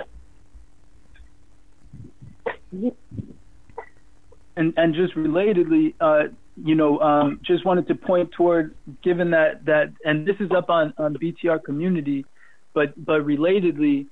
[4.56, 6.24] And and just relatedly, uh,
[6.62, 10.68] you know, um, just wanted to point toward, given that that, and this is up
[10.70, 12.26] on on BTR community,
[12.74, 14.06] but but relatedly,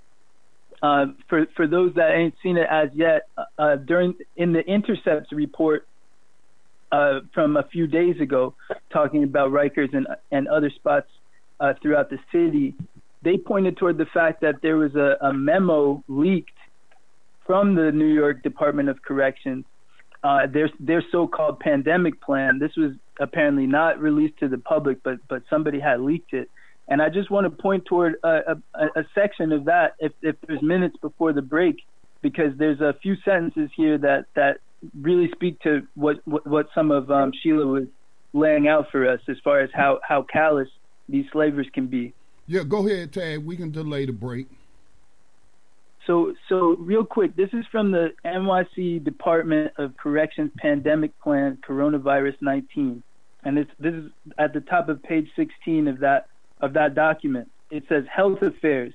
[0.82, 5.32] uh, for for those that ain't seen it as yet, uh, during in the Intercepts
[5.32, 5.86] report
[6.92, 8.54] uh, from a few days ago,
[8.90, 11.08] talking about Rikers and and other spots
[11.60, 12.74] uh, throughout the city,
[13.22, 16.50] they pointed toward the fact that there was a, a memo leaked
[17.46, 19.64] from the New York Department of Corrections,
[20.22, 22.58] uh, their their so-called pandemic plan.
[22.58, 26.50] This was apparently not released to the public, but but somebody had leaked it.
[26.90, 30.36] And I just want to point toward a, a, a section of that, if, if
[30.46, 31.82] there's minutes before the break,
[32.22, 34.60] because there's a few sentences here that, that
[34.98, 37.88] really speak to what, what, what some of um, Sheila was
[38.32, 40.68] laying out for us as far as how, how callous
[41.10, 42.14] these slavers can be.
[42.46, 43.44] Yeah, go ahead, Tad.
[43.44, 44.46] We can delay the break.
[46.08, 52.36] So, so real quick, this is from the NYC Department of Corrections Pandemic Plan, Coronavirus
[52.40, 53.02] 19,
[53.44, 56.28] and it's this is at the top of page 16 of that
[56.62, 57.50] of that document.
[57.70, 58.94] It says Health Affairs.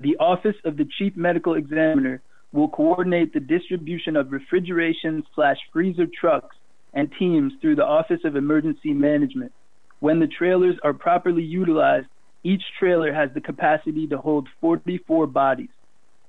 [0.00, 6.06] The Office of the Chief Medical Examiner will coordinate the distribution of refrigeration slash freezer
[6.18, 6.56] trucks
[6.94, 9.52] and teams through the Office of Emergency Management.
[10.00, 12.06] When the trailers are properly utilized,
[12.42, 15.68] each trailer has the capacity to hold 44 bodies.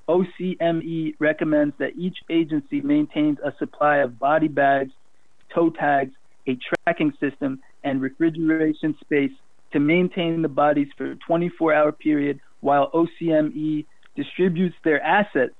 [0.07, 4.91] OCME recommends that each agency maintains a supply of body bags,
[5.53, 6.13] toe tags,
[6.47, 9.31] a tracking system, and refrigeration space
[9.73, 15.53] to maintain the bodies for a 24 hour period while OCME distributes their assets.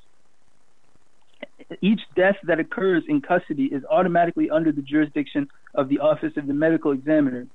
[1.82, 6.48] Each death that occurs in custody is automatically under the jurisdiction of the Office of
[6.48, 7.46] the Medical Examiner,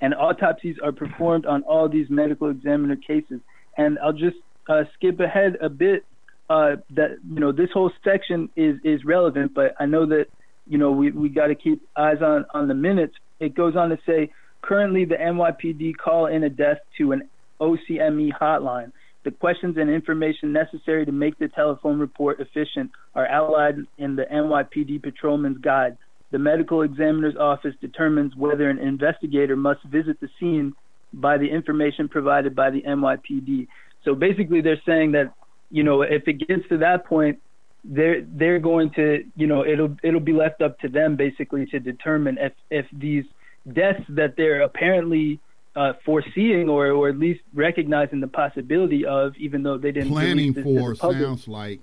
[0.00, 3.40] and autopsies are performed on all these medical examiner cases.
[3.76, 4.36] And I'll just
[4.68, 6.04] uh, skip ahead a bit.
[6.50, 10.26] Uh, that you know, this whole section is is relevant, but I know that
[10.66, 13.14] you know we we got to keep eyes on on the minutes.
[13.40, 14.30] It goes on to say
[14.64, 17.28] Currently, the NYPD call in a death to an
[17.60, 18.92] OCME hotline.
[19.22, 24.24] The questions and information necessary to make the telephone report efficient are outlined in the
[24.24, 25.98] NYPD Patrolman's Guide.
[26.30, 30.72] The medical examiner's office determines whether an investigator must visit the scene
[31.12, 33.68] by the information provided by the NYPD.
[34.02, 35.34] So basically, they're saying that
[35.74, 37.42] you know if it gets to that point,
[37.82, 41.80] they're they're going to you know it'll it'll be left up to them basically to
[41.80, 43.24] determine if if these
[43.70, 45.40] deaths that they're apparently
[45.74, 50.52] uh, foreseeing or, or at least recognizing the possibility of, even though they didn't planning
[50.52, 51.80] release this to for sounds like.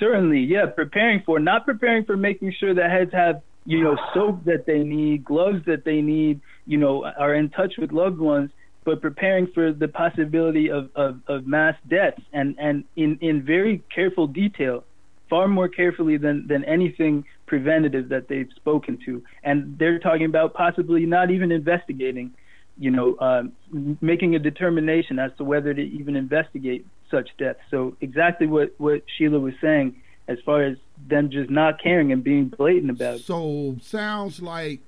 [0.00, 4.44] Certainly, yeah, preparing for, not preparing for making sure that heads have, you know, soap
[4.46, 8.50] that they need, gloves that they need, you know, are in touch with loved ones,
[8.84, 13.82] but preparing for the possibility of, of, of mass deaths and, and in, in very
[13.94, 14.84] careful detail,
[15.30, 19.22] far more carefully than, than anything preventative that they've spoken to.
[19.42, 22.32] And they're talking about possibly not even investigating,
[22.78, 23.52] you know, um,
[24.00, 27.60] making a determination as to whether to even investigate such deaths.
[27.70, 29.96] So exactly what, what Sheila was saying
[30.28, 30.76] as far as
[31.08, 33.22] them just not caring and being blatant about it.
[33.22, 34.80] So sounds like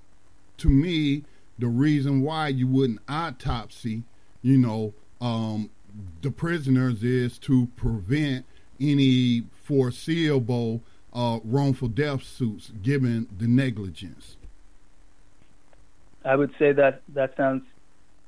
[0.58, 1.24] to me
[1.58, 4.02] the reason why you wouldn't autopsy,
[4.42, 5.70] you know, um,
[6.22, 8.44] the prisoners is to prevent
[8.80, 10.82] any foreseeable
[11.12, 14.36] uh, wrongful death suits given the negligence.
[16.24, 17.62] I would say that that sounds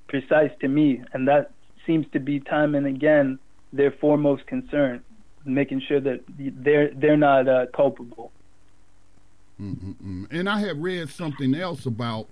[0.06, 1.50] precise to me, and that
[1.86, 3.38] seems to be time and again
[3.72, 5.02] their foremost concern,
[5.44, 8.30] making sure that they're they're not uh, culpable.
[9.60, 10.26] Mm-mm-mm.
[10.30, 12.28] And I have read something else about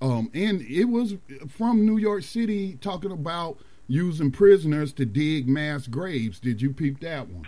[0.00, 1.16] Um, and it was
[1.48, 3.58] from New York City talking about
[3.88, 6.38] using prisoners to dig mass graves.
[6.38, 7.46] Did you peep that one?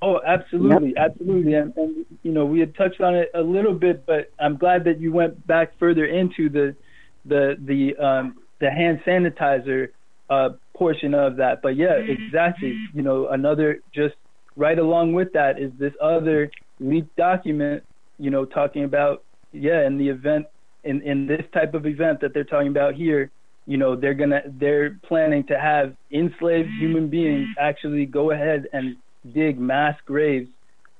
[0.00, 1.54] Oh, absolutely, absolutely.
[1.54, 4.84] And, and, you know, we had touched on it a little bit, but I'm glad
[4.84, 6.76] that you went back further into the
[7.24, 9.88] the the um, the hand sanitizer
[10.30, 11.62] uh, portion of that.
[11.62, 12.78] But yeah, exactly.
[12.94, 14.14] You know, another just
[14.54, 17.82] right along with that is this other leaked document.
[18.18, 20.46] You know, talking about yeah, in the event
[20.84, 23.30] in in this type of event that they're talking about here,
[23.66, 28.96] you know, they're gonna they're planning to have enslaved human beings actually go ahead and
[29.34, 30.48] dig mass graves,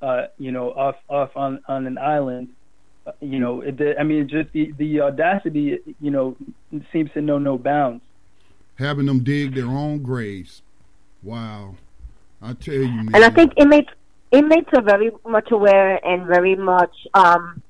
[0.03, 2.51] uh, you know, off off on on an island.
[3.07, 6.37] Uh, you know, it, I mean, just the the audacity, you know,
[6.93, 8.03] seems to know no bounds.
[8.77, 10.63] Having them dig their own graves.
[11.23, 11.75] Wow,
[12.43, 13.15] I tell you, man.
[13.15, 13.91] And I think inmates
[14.31, 17.63] inmates are very much aware and very much, um,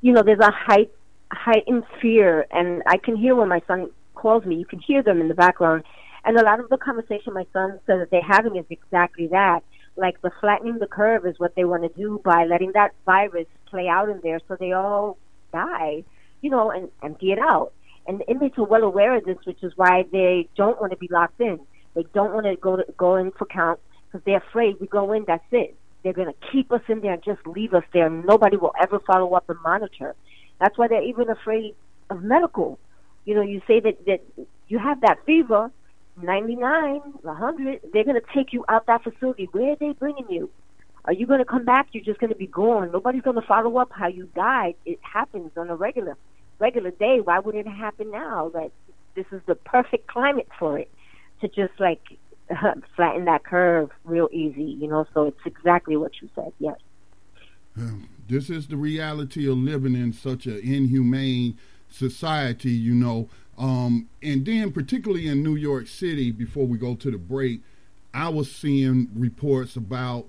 [0.00, 0.92] you know, there's a height
[1.34, 4.56] heightened fear, and I can hear when my son calls me.
[4.56, 5.84] You can hear them in the background.
[6.24, 9.62] And a lot of the conversation my son says that they're having is exactly that
[9.96, 13.46] like the flattening the curve is what they want to do by letting that virus
[13.66, 15.18] play out in there so they all
[15.52, 16.04] die,
[16.40, 17.72] you know, and empty it out.
[18.06, 20.98] And the inmates are well aware of this, which is why they don't want to
[20.98, 21.60] be locked in.
[21.94, 25.12] They don't want to go to, go in for count because they're afraid we go
[25.12, 25.76] in, that's it.
[26.02, 28.10] They're going to keep us in there and just leave us there.
[28.10, 30.14] Nobody will ever follow up and monitor.
[30.60, 31.74] That's why they're even afraid
[32.10, 32.78] of medical.
[33.24, 34.20] You know, you say that that
[34.68, 35.70] you have that fever,
[36.22, 39.48] 99, 100, they're going to take you out that facility.
[39.52, 40.50] Where are they bringing you?
[41.06, 41.88] Are you going to come back?
[41.92, 42.90] You're just going to be gone.
[42.92, 44.74] Nobody's going to follow up how you died.
[44.86, 46.16] It happens on a regular
[46.58, 47.20] regular day.
[47.20, 48.50] Why would it happen now?
[48.54, 48.70] That
[49.14, 50.90] this is the perfect climate for it
[51.40, 52.00] to just like
[52.96, 55.06] flatten that curve real easy, you know.
[55.12, 56.52] So it's exactly what you said.
[56.58, 56.78] Yes.
[57.76, 61.58] Um, this is the reality of living in such an inhumane
[61.88, 63.28] society, you know.
[63.56, 67.60] Um, and then, particularly in New York City, before we go to the break,
[68.12, 70.26] I was seeing reports about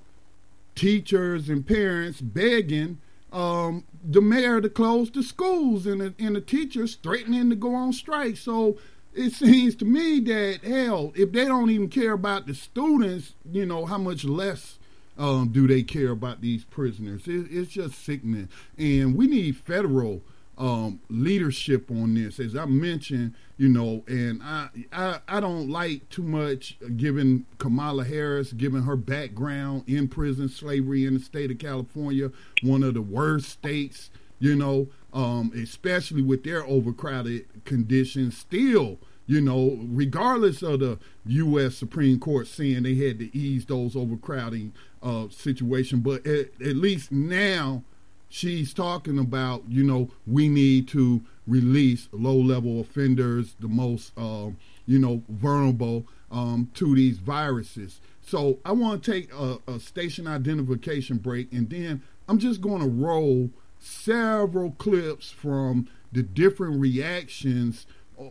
[0.76, 3.00] teachers and parents begging
[3.32, 7.74] um, the mayor to close the schools and the, and the teachers threatening to go
[7.76, 8.38] on strike.
[8.38, 8.78] So
[9.14, 13.66] it seems to me that, hell, if they don't even care about the students, you
[13.66, 14.78] know, how much less
[15.18, 17.28] um, do they care about these prisoners?
[17.28, 18.50] It, it's just sickening.
[18.78, 20.22] And we need federal
[20.58, 22.40] um, leadership on this.
[22.40, 28.06] As I mentioned, you know, and I, I I don't like too much giving Kamala
[28.06, 33.02] Harris, given her background in prison slavery in the state of California, one of the
[33.02, 34.10] worst states,
[34.40, 38.38] you know, um, especially with their overcrowded conditions.
[38.38, 41.76] Still, you know, regardless of the U.S.
[41.76, 47.12] Supreme Court saying they had to ease those overcrowding uh, situation, but at, at least
[47.12, 47.84] now
[48.30, 54.50] she's talking about, you know, we need to release low level offenders, the most, uh,
[54.86, 58.02] you know, vulnerable um, to these viruses.
[58.22, 62.82] So I want to take a, a station identification break, and then I'm just going
[62.82, 67.86] to roll several clips from the different reactions,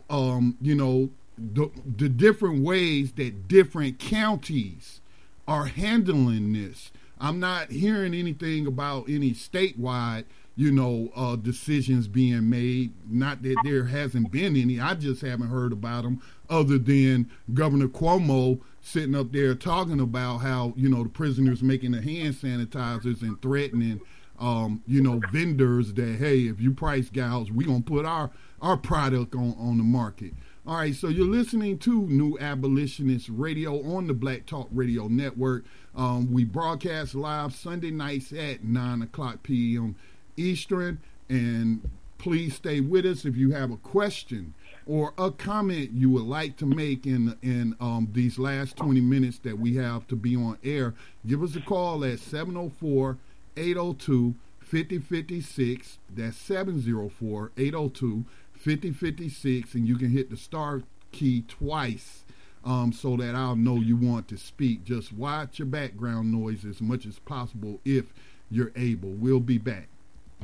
[0.09, 5.01] um, you know, the, the different ways that different counties
[5.47, 6.91] are handling this.
[7.19, 10.25] I'm not hearing anything about any statewide,
[10.55, 12.93] you know, uh, decisions being made.
[13.09, 14.79] Not that there hasn't been any.
[14.79, 20.37] I just haven't heard about them, other than Governor Cuomo sitting up there talking about
[20.39, 24.01] how you know the prisoners making the hand sanitizers and threatening,
[24.39, 28.29] um, you know, vendors that hey, if you price gouge, we're gonna put our
[28.65, 30.33] our product on on the market.
[30.65, 35.63] All right, so you're listening to New Abolitionist Radio on the Black Talk Radio Network.
[35.95, 39.95] Um, we broadcast live Sunday nights at 9 o'clock p.m.
[40.35, 40.99] Eastern.
[41.29, 41.87] And
[42.17, 44.55] please stay with us if you have a question
[44.87, 49.37] or a comment you would like to make in in um, these last 20 minutes
[49.39, 50.95] that we have to be on air.
[51.27, 53.19] Give us a call at 704
[53.55, 55.99] 802 5056.
[56.09, 58.25] That's 704 802
[58.65, 62.23] 5056, and you can hit the star key twice
[62.63, 64.83] um, so that I'll know you want to speak.
[64.83, 68.05] Just watch your background noise as much as possible if
[68.49, 69.09] you're able.
[69.09, 69.87] We'll be back.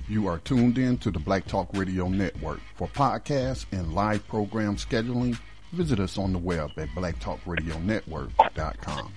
[0.07, 2.59] You are tuned in to the Black Talk Radio Network.
[2.75, 5.35] For podcasts and live program scheduling,
[5.73, 9.13] visit us on the web at blacktalkradionetwork.com.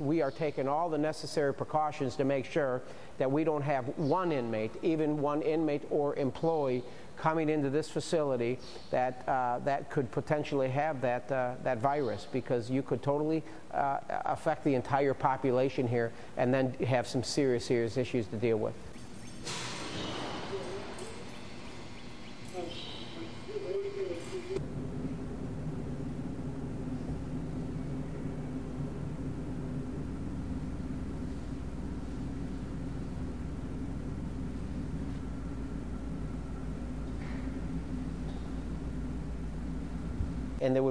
[0.00, 2.82] we are taking all the necessary precautions to make sure
[3.18, 6.82] that we don't have one inmate, even one inmate or employee,
[7.16, 8.58] coming into this facility
[8.90, 13.42] that uh, that could potentially have that uh, that virus because you could totally
[13.72, 18.58] uh, affect the entire population here and then have some serious serious issues to deal
[18.58, 18.74] with.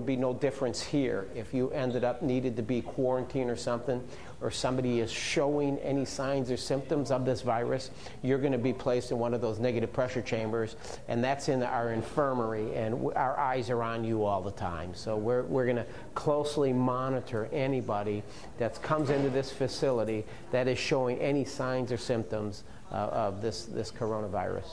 [0.03, 4.05] Would be no difference here if you ended up needed to be quarantined or something
[4.41, 7.89] or somebody is showing any signs or symptoms of this virus
[8.21, 10.75] you're going to be placed in one of those negative pressure chambers
[11.07, 14.93] and that's in our infirmary and our eyes are on you all the time.
[14.93, 15.85] So we're, we're going to
[16.15, 18.23] closely monitor anybody
[18.57, 23.63] that comes into this facility that is showing any signs or symptoms uh, of this,
[23.67, 24.65] this coronavirus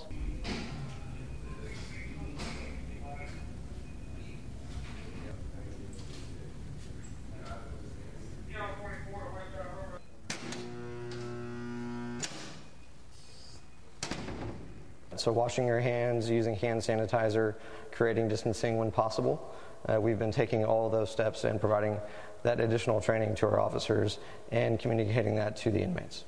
[15.21, 17.55] So washing your hands, using hand sanitizer,
[17.93, 19.55] creating distancing when possible.
[19.87, 22.01] Uh, we've been taking all those steps and providing
[22.43, 24.19] that additional training to our officers
[24.51, 26.25] and communicating that to the inmates.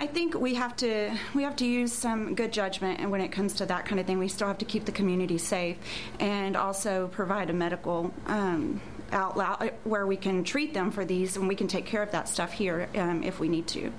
[0.00, 3.32] I think we have to we have to use some good judgment, and when it
[3.32, 5.76] comes to that kind of thing, we still have to keep the community safe,
[6.20, 8.80] and also provide a medical um,
[9.10, 12.28] uh, where we can treat them for these, and we can take care of that
[12.28, 13.92] stuff here um, if we need to.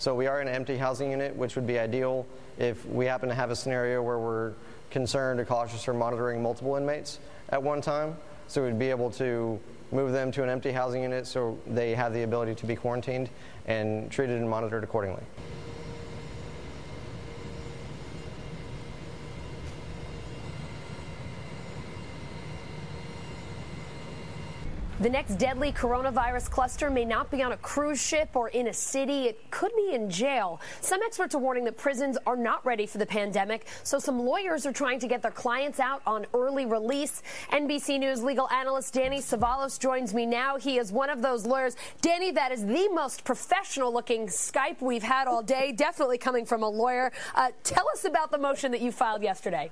[0.00, 2.26] So we are in an empty housing unit, which would be ideal
[2.58, 4.54] if we happen to have a scenario where we're
[4.90, 7.20] concerned or cautious or monitoring multiple inmates
[7.50, 8.16] at one time.
[8.48, 9.58] So we'd be able to
[9.92, 13.30] move them to an empty housing unit so they have the ability to be quarantined
[13.66, 15.22] and treated and monitored accordingly.
[25.06, 28.72] The next deadly coronavirus cluster may not be on a cruise ship or in a
[28.72, 29.26] city.
[29.26, 30.60] It could be in jail.
[30.80, 34.66] Some experts are warning that prisons are not ready for the pandemic, so some lawyers
[34.66, 37.22] are trying to get their clients out on early release.
[37.52, 40.56] NBC News legal analyst Danny Cevallos joins me now.
[40.56, 41.76] He is one of those lawyers.
[42.00, 46.64] Danny, that is the most professional looking Skype we've had all day, definitely coming from
[46.64, 47.12] a lawyer.
[47.36, 49.70] Uh, tell us about the motion that you filed yesterday.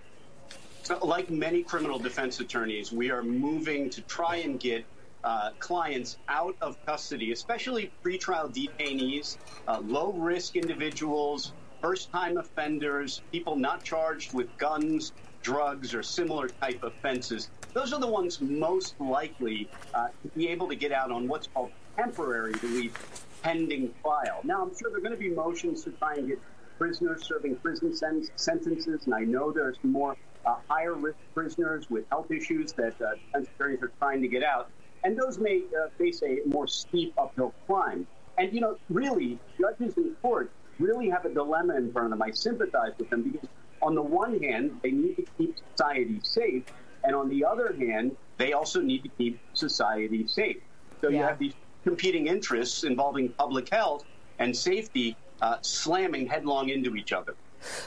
[0.85, 4.85] So, like many criminal defense attorneys, we are moving to try and get
[5.25, 13.23] uh, clients out of custody, especially pretrial detainees, uh, low risk individuals, first time offenders,
[13.33, 15.13] people not charged with guns,
[15.43, 17.51] drugs, or similar type offenses.
[17.73, 21.47] Those are the ones most likely uh, to be able to get out on what's
[21.47, 22.95] called temporary relief
[23.43, 24.41] pending trial.
[24.45, 26.39] Now, I'm sure there are going to be motions to try and get
[26.79, 32.05] prisoners serving prison sen- sentences, and I know there's more uh, higher risk prisoners with
[32.11, 34.71] health issues that uh, defense attorneys are trying to get out
[35.05, 38.07] and those may uh, face a more steep uphill climb.
[38.39, 42.23] And you know, really, judges in court really have a dilemma in front of them.
[42.23, 43.49] I sympathize with them because,
[43.81, 46.65] on the one hand, they need to keep society safe,
[47.05, 50.57] and on the other hand, they also need to keep society safe.
[51.01, 51.19] So yeah.
[51.19, 51.53] you have these
[51.85, 54.05] competing interests involving public health
[54.39, 57.35] and safety uh, slamming headlong into each other.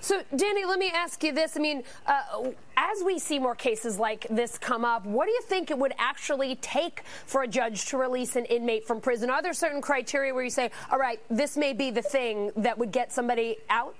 [0.01, 1.57] So, Danny, let me ask you this.
[1.57, 5.41] I mean, uh, as we see more cases like this come up, what do you
[5.43, 9.29] think it would actually take for a judge to release an inmate from prison?
[9.29, 12.77] Are there certain criteria where you say, all right, this may be the thing that
[12.77, 13.95] would get somebody out?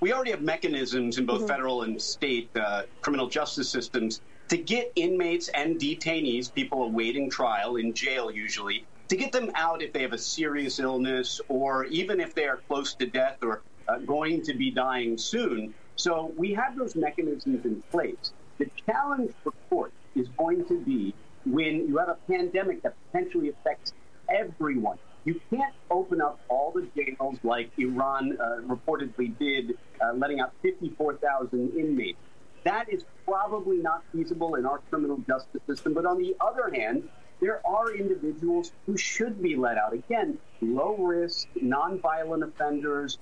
[0.00, 1.46] We already have mechanisms in both mm-hmm.
[1.46, 7.76] federal and state uh, criminal justice systems to get inmates and detainees, people awaiting trial
[7.76, 12.20] in jail usually, to get them out if they have a serious illness or even
[12.20, 15.74] if they are close to death or uh, going to be dying soon.
[15.96, 18.32] So we have those mechanisms in place.
[18.58, 21.14] The challenge for court is going to be
[21.46, 23.92] when you have a pandemic that potentially affects
[24.28, 24.98] everyone.
[25.24, 30.52] You can't open up all the jails like Iran uh, reportedly did, uh, letting out
[30.62, 32.18] 54,000 inmates.
[32.64, 35.94] That is probably not feasible in our criminal justice system.
[35.94, 37.08] But on the other hand,
[37.40, 39.92] there are individuals who should be let out.
[39.92, 43.18] Again, low risk, nonviolent offenders,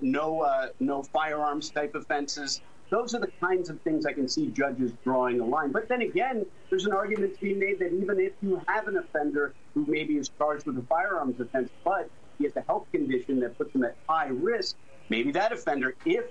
[0.00, 2.60] no uh, no firearms type offenses.
[2.90, 5.72] those are the kinds of things I can see judges drawing a line.
[5.72, 8.96] But then again, there's an argument to be made that even if you have an
[8.96, 13.40] offender who maybe is charged with a firearms offense, but he has a health condition
[13.40, 14.76] that puts him at high risk,
[15.08, 16.24] maybe that offender, if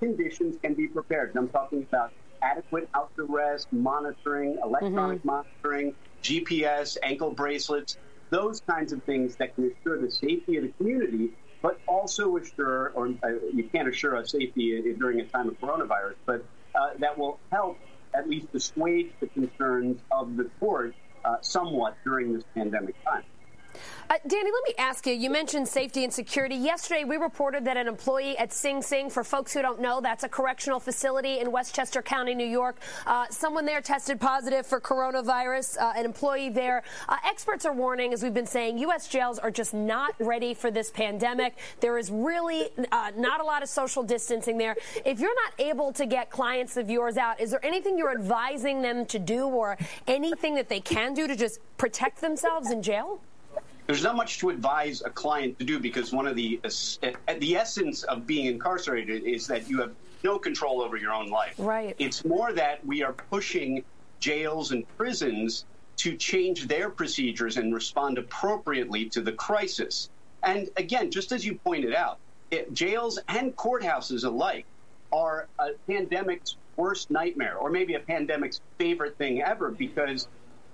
[0.00, 2.12] conditions can be prepared, and I'm talking about
[2.42, 5.28] adequate house arrest, monitoring, electronic mm-hmm.
[5.28, 7.96] monitoring, GPS, ankle bracelets,
[8.30, 11.30] those kinds of things that can assure the safety of the community,
[11.62, 16.14] but also assure, or uh, you can't assure a safety during a time of coronavirus,
[16.26, 16.44] but
[16.74, 17.78] uh, that will help
[18.14, 20.94] at least assuage the concerns of the court
[21.24, 23.22] uh, somewhat during this pandemic time.
[24.10, 25.14] Uh, Danny, let me ask you.
[25.14, 26.54] You mentioned safety and security.
[26.54, 30.22] Yesterday, we reported that an employee at Sing Sing, for folks who don't know, that's
[30.22, 32.76] a correctional facility in Westchester County, New York.
[33.06, 36.82] Uh, someone there tested positive for coronavirus, uh, an employee there.
[37.08, 39.08] Uh, experts are warning, as we've been saying, U.S.
[39.08, 41.56] jails are just not ready for this pandemic.
[41.80, 44.76] There is really uh, not a lot of social distancing there.
[45.06, 48.82] If you're not able to get clients of yours out, is there anything you're advising
[48.82, 53.20] them to do or anything that they can do to just protect themselves in jail?
[53.86, 57.56] There's not much to advise a client to do because one of the uh, the
[57.56, 61.54] essence of being incarcerated is that you have no control over your own life.
[61.58, 61.96] Right.
[61.98, 63.84] It's more that we are pushing
[64.20, 65.64] jails and prisons
[65.96, 70.08] to change their procedures and respond appropriately to the crisis.
[70.42, 72.18] And again, just as you pointed out,
[72.50, 74.64] it, jails and courthouses alike
[75.12, 80.28] are a pandemic's worst nightmare, or maybe a pandemic's favorite thing ever, because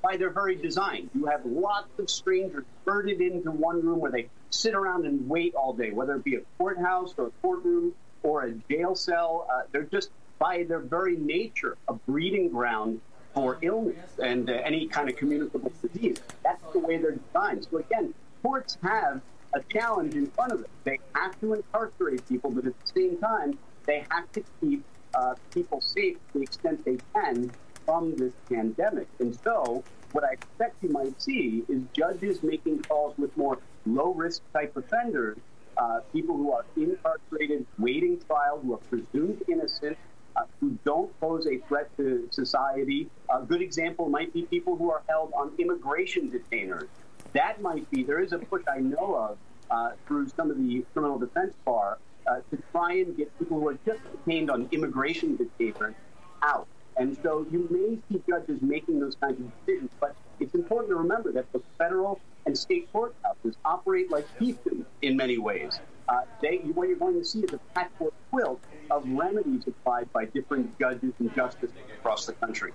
[0.09, 1.11] by their very design.
[1.15, 5.55] You have lots of strangers herded into one room where they sit around and wait
[5.55, 7.93] all day, whether it be a courthouse or a courtroom
[8.23, 9.47] or a jail cell.
[9.53, 13.03] Uh, they're just, by their very nature, a breeding ground
[13.35, 16.17] for illness and uh, any kind of communicable disease.
[16.43, 17.67] That's the way they're designed.
[17.71, 19.21] So, again, courts have
[19.53, 20.71] a challenge in front of them.
[20.85, 24.83] They have to incarcerate people, but at the same time, they have to keep
[25.15, 27.51] uh, people safe to the extent they can
[27.85, 29.09] from this pandemic.
[29.19, 29.83] And so,
[30.13, 34.77] what I expect you might see is judges making calls with more low risk type
[34.77, 35.39] offenders,
[35.77, 39.97] uh, people who are incarcerated, waiting trial, who are presumed innocent,
[40.37, 43.09] uh, who don't pose a threat to society.
[43.35, 46.89] A good example might be people who are held on immigration detainers.
[47.33, 49.39] That might be, there is a push I know of
[49.71, 53.69] uh, through some of the criminal defense bar uh, to try and get people who
[53.69, 55.95] are just detained on immigration detainers
[56.43, 56.67] out.
[56.99, 60.97] And so you may see judges making those kinds of decisions, but it's important to
[60.97, 65.81] remember that the federal and state courthouses operate like fiefdoms in many ways.
[66.09, 70.25] Uh, they, what you're going to see is a patchwork quilt of remedies applied by
[70.25, 72.73] different judges and justices across the country.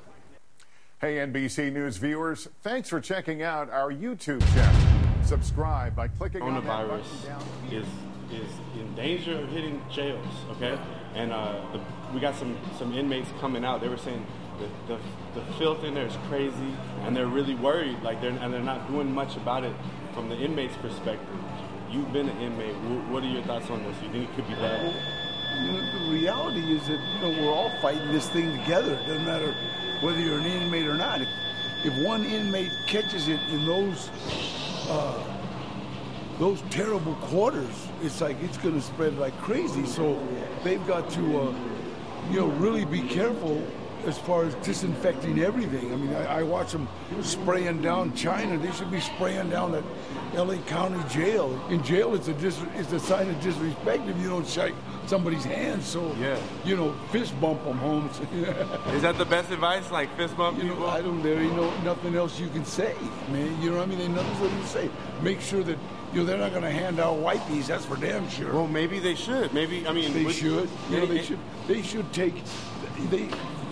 [1.02, 4.82] Hey, NBC News viewers, thanks for checking out our YouTube channel.
[5.26, 7.88] Subscribe by clicking on that button down is
[8.32, 8.50] is
[8.80, 10.26] in danger of hitting jails.
[10.52, 10.78] Okay,
[11.16, 11.80] and uh, the,
[12.14, 13.82] we got some some inmates coming out.
[13.82, 14.26] They were saying
[14.60, 15.00] the, the,
[15.40, 18.02] the filth in there is crazy, and they're really worried.
[18.04, 19.74] Like they're and they're not doing much about it
[20.14, 21.28] from the inmate's perspective.
[21.90, 22.76] You've been an inmate.
[23.10, 23.96] What are your thoughts on this?
[24.02, 24.94] You think it could be bad?
[25.54, 28.94] the reality is that you know we're all fighting this thing together.
[28.94, 29.56] It doesn't matter
[30.02, 31.22] whether you're an inmate or not.
[31.22, 31.28] If,
[31.84, 34.10] if one inmate catches it in those
[34.90, 35.24] uh,
[36.40, 39.86] those terrible quarters, it's like it's going to spread like crazy.
[39.86, 40.20] So
[40.64, 41.54] they've got to, uh,
[42.32, 43.62] you know, really be careful
[44.06, 45.94] as far as disinfecting everything.
[45.94, 46.88] I mean, I, I, watch them
[47.22, 48.58] spraying down China.
[48.58, 49.84] They should be spraying down that
[50.34, 50.58] L.A.
[50.60, 51.60] County jail.
[51.70, 54.74] In jail, it's a dis- it's a sign of disrespect if you don't shake
[55.06, 55.82] somebody's hand.
[55.84, 58.20] So yeah, you know, fist bump them, Holmes.
[58.94, 59.90] Is that the best advice?
[59.92, 60.80] Like fist bump you people?
[60.82, 61.22] Know, I don't.
[61.24, 62.96] There ain't no nothing else you can say,
[63.32, 63.62] man.
[63.62, 64.00] You know what I mean?
[64.00, 64.90] There's nothing else you can say.
[65.22, 65.78] Make sure that
[66.14, 67.68] you know, they're not going to hand out wipies.
[67.68, 68.54] That's for damn sure.
[68.54, 69.54] Well, maybe they should.
[69.54, 70.70] Maybe I mean they should.
[70.90, 71.40] You know, they should.
[71.68, 72.36] They should take.
[73.10, 73.30] They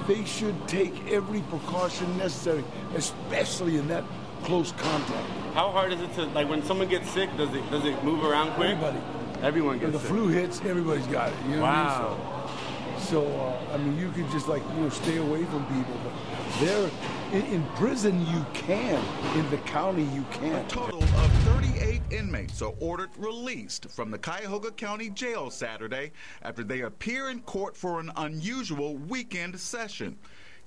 [0.08, 2.64] they should take every precaution necessary,
[2.96, 4.04] especially in that
[4.44, 5.28] close contact.
[5.54, 7.30] How hard is it to like when someone gets sick?
[7.38, 8.72] Does it does it move around quick?
[8.72, 9.00] Everybody.
[9.42, 9.86] Everyone gets it.
[9.86, 10.10] when the sick.
[10.10, 11.36] flu hits, everybody's got it.
[11.48, 12.10] You know wow.
[12.10, 13.00] What I mean?
[13.02, 15.96] So, so, uh, I mean, you could just like, you know, stay away from people.
[16.04, 16.14] But
[16.60, 16.90] there,
[17.32, 19.02] in, in, prison, you can.
[19.38, 20.66] In the county, you can't.
[20.66, 26.12] A total of 38 inmates are ordered released from the Cuyahoga County Jail Saturday
[26.42, 30.18] after they appear in court for an unusual weekend session.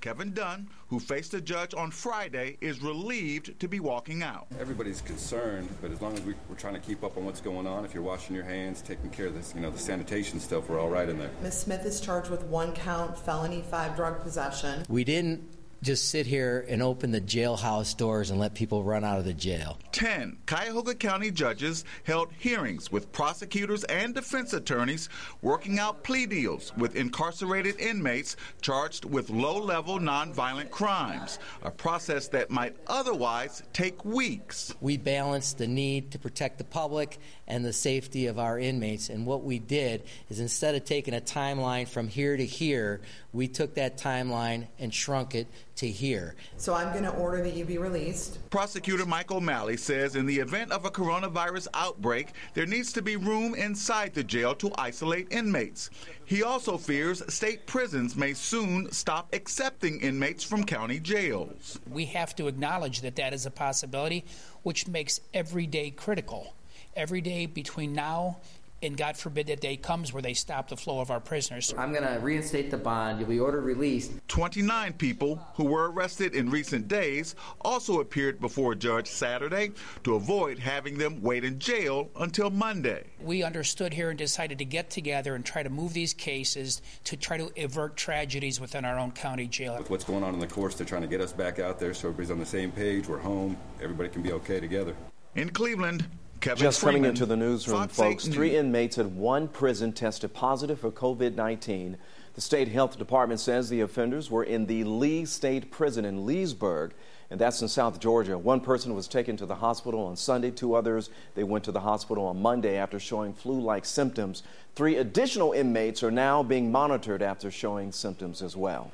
[0.00, 4.46] Kevin Dunn, who faced a judge on Friday, is relieved to be walking out.
[4.60, 7.66] Everybody's concerned, but as long as we, are trying to keep up on what's going
[7.66, 10.68] on, if you're washing your hands, taking care of this, you know, the sanitation stuff,
[10.68, 11.30] we're all right in there.
[11.42, 11.60] Ms.
[11.60, 14.84] Smith is charged with one count felony, five drug possession.
[14.88, 15.42] We didn't
[15.84, 19.34] just sit here and open the jailhouse doors and let people run out of the
[19.34, 19.78] jail.
[19.92, 25.10] 10 Cuyahoga County judges held hearings with prosecutors and defense attorneys
[25.42, 32.28] working out plea deals with incarcerated inmates charged with low level nonviolent crimes, a process
[32.28, 34.74] that might otherwise take weeks.
[34.80, 39.26] We balanced the need to protect the public and the safety of our inmates, and
[39.26, 43.02] what we did is instead of taking a timeline from here to here,
[43.34, 45.46] we took that timeline and shrunk it
[45.76, 46.34] to here.
[46.56, 48.38] So I'm going to order that you be released.
[48.50, 53.16] Prosecutor Mike O'Malley says in the event of a coronavirus outbreak, there needs to be
[53.16, 55.90] room inside the jail to isolate inmates.
[56.24, 61.80] He also fears state prisons may soon stop accepting inmates from county jails.
[61.90, 64.24] We have to acknowledge that that is a possibility,
[64.62, 66.54] which makes every day critical.
[66.96, 68.38] Every day between now
[68.84, 71.74] and God forbid that day comes where they stop the flow of our prisoners.
[71.76, 73.18] I'm going to reinstate the bond.
[73.18, 74.12] You'll be ordered released.
[74.28, 79.72] 29 people who were arrested in recent days also appeared before a judge Saturday
[80.04, 83.04] to avoid having them wait in jail until Monday.
[83.20, 87.16] We understood here and decided to get together and try to move these cases to
[87.16, 89.76] try to avert tragedies within our own county jail.
[89.78, 91.94] With what's going on in the courts, they're trying to get us back out there
[91.94, 93.08] so everybody's on the same page.
[93.08, 93.56] We're home.
[93.82, 94.94] Everybody can be okay together.
[95.36, 96.06] In Cleveland,
[96.44, 100.34] Kevin Just Freeman, coming into the newsroom, Fox folks, three inmates at one prison tested
[100.34, 101.96] positive for COVID 19.
[102.34, 106.92] The state health department says the offenders were in the Lee State Prison in Leesburg,
[107.30, 108.36] and that's in South Georgia.
[108.36, 111.80] One person was taken to the hospital on Sunday, two others, they went to the
[111.80, 114.42] hospital on Monday after showing flu like symptoms.
[114.74, 118.92] Three additional inmates are now being monitored after showing symptoms as well.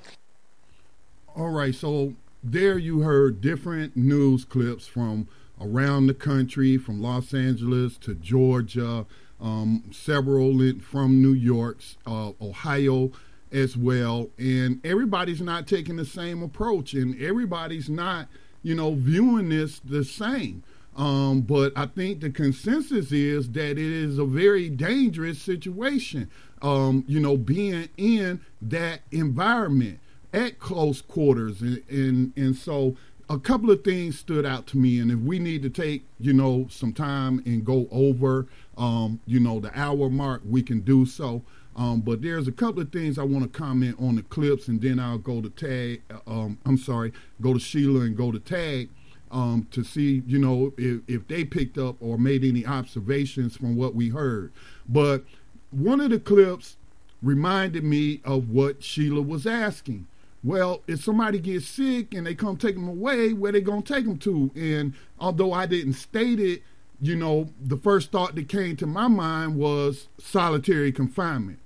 [1.34, 5.26] All right, so there you heard different news clips from
[5.60, 9.06] around the country, from Los Angeles to Georgia,
[9.40, 13.10] um, several in, from New York, uh, Ohio
[13.52, 14.30] as well.
[14.38, 18.28] And everybody's not taking the same approach, and everybody's not,
[18.62, 20.62] you know, viewing this the same.
[20.96, 26.28] Um, but I think the consensus is that it is a very dangerous situation,
[26.62, 30.00] um, you know, being in that environment
[30.32, 31.60] at close quarters.
[31.60, 32.96] And, and, and so
[33.30, 34.98] a couple of things stood out to me.
[34.98, 39.38] And if we need to take, you know, some time and go over, um, you
[39.38, 41.42] know, the hour mark, we can do so.
[41.76, 44.82] Um, but there's a couple of things I want to comment on the clips, and
[44.82, 46.02] then I'll go to tag.
[46.26, 48.90] Um, I'm sorry, go to Sheila and go to tag
[49.30, 53.76] um, to see, you know, if, if they picked up or made any observations from
[53.76, 54.52] what we heard.
[54.88, 55.24] But
[55.70, 56.76] one of the clips
[57.22, 60.08] reminded me of what Sheila was asking.
[60.42, 64.06] Well, if somebody gets sick and they come take them away, where they gonna take
[64.06, 64.50] them to?
[64.54, 66.62] And although I didn't state it,
[67.00, 71.58] you know, the first thought that came to my mind was solitary confinement,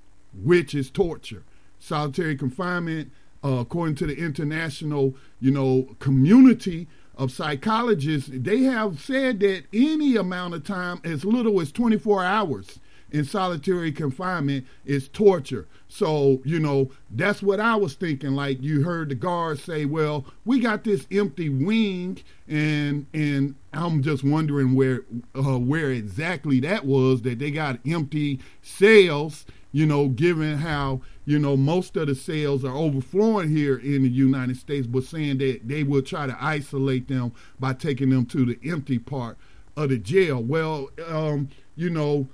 [0.42, 1.44] which is torture.
[1.78, 3.12] Solitary confinement,
[3.44, 10.16] uh, according to the international, you know, community of psychologists, they have said that any
[10.16, 12.80] amount of time, as little as 24 hours
[13.14, 15.68] in solitary confinement, is torture.
[15.86, 18.32] So, you know, that's what I was thinking.
[18.32, 24.02] Like you heard the guards say, well, we got this empty wing and and I'm
[24.02, 25.02] just wondering where
[25.36, 31.38] uh, where exactly that was that they got empty cells, you know, given how, you
[31.38, 35.60] know, most of the cells are overflowing here in the United States, but saying that
[35.68, 39.38] they will try to isolate them by taking them to the empty part
[39.76, 40.42] of the jail.
[40.42, 42.28] Well, um, you know,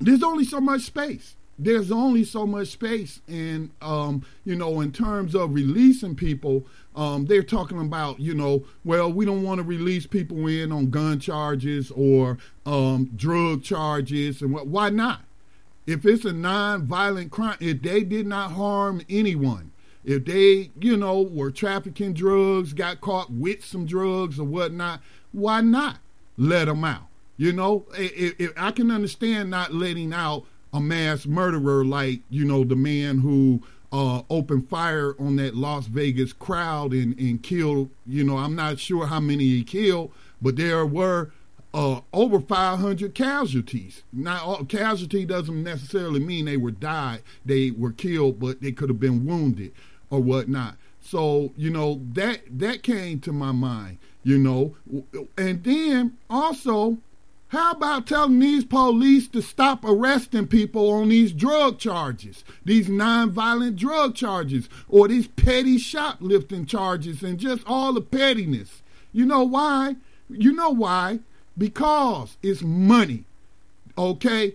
[0.00, 1.36] there's only so much space.
[1.58, 6.66] There's only so much space and um, you know in terms of releasing people
[6.96, 10.90] um, they're talking about you know well we don't want to release people in on
[10.90, 15.20] gun charges or um, drug charges and what, why not?
[15.86, 19.70] If it's a non-violent crime if they did not harm anyone
[20.04, 25.60] if they you know were trafficking drugs got caught with some drugs or whatnot why
[25.60, 25.98] not
[26.36, 27.06] let them out
[27.36, 32.64] you know if, i can understand not letting out a mass murderer like you know
[32.64, 33.62] the man who
[33.94, 38.80] uh, opened fire on that Las Vegas crowd and, and killed you know I'm not
[38.80, 40.10] sure how many he killed
[40.42, 41.30] but there were
[41.72, 44.02] uh, over 500 casualties.
[44.12, 48.98] Now casualty doesn't necessarily mean they were died they were killed but they could have
[48.98, 49.72] been wounded
[50.10, 50.74] or whatnot.
[51.00, 54.74] So you know that that came to my mind you know
[55.38, 56.98] and then also
[57.54, 63.76] how about telling these police to stop arresting people on these drug charges, these nonviolent
[63.76, 68.82] drug charges, or these petty shoplifting charges, and just all the pettiness?
[69.12, 69.96] You know why?
[70.28, 71.20] You know why?
[71.56, 73.24] Because it's money.
[73.96, 74.54] Okay?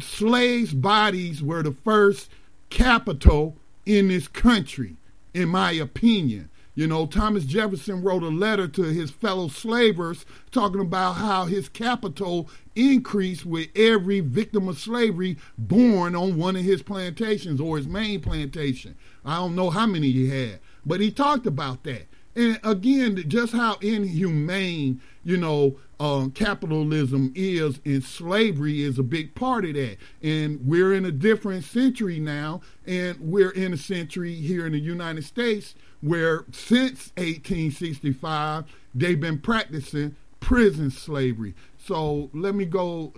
[0.00, 2.28] Slaves' bodies were the first
[2.68, 3.56] capital
[3.86, 4.96] in this country,
[5.32, 6.49] in my opinion.
[6.74, 11.68] You know, Thomas Jefferson wrote a letter to his fellow slavers talking about how his
[11.68, 17.88] capital increased with every victim of slavery born on one of his plantations or his
[17.88, 18.94] main plantation.
[19.24, 22.06] I don't know how many he had, but he talked about that.
[22.36, 29.34] And again, just how inhumane, you know, uh, capitalism is and slavery is a big
[29.34, 29.96] part of that.
[30.22, 34.78] And we're in a different century now, and we're in a century here in the
[34.78, 41.54] United States where since 1865 they've been practicing prison slavery.
[41.78, 43.12] So let me go,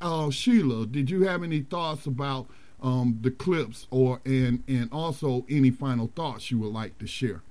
[0.00, 0.86] uh, Sheila.
[0.86, 2.48] Did you have any thoughts about
[2.80, 7.42] um, the clips, or and and also any final thoughts you would like to share?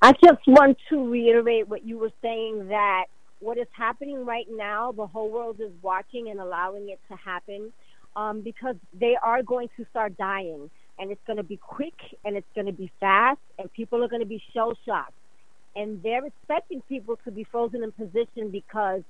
[0.00, 3.06] I just want to reiterate what you were saying that
[3.38, 7.72] what is happening right now, the whole world is watching and allowing it to happen
[8.14, 10.70] um, because they are going to start dying.
[11.02, 14.08] And it's going to be quick and it's going to be fast, and people are
[14.08, 15.14] going to be shell shocked.
[15.74, 19.02] And they're expecting people to be frozen in position because,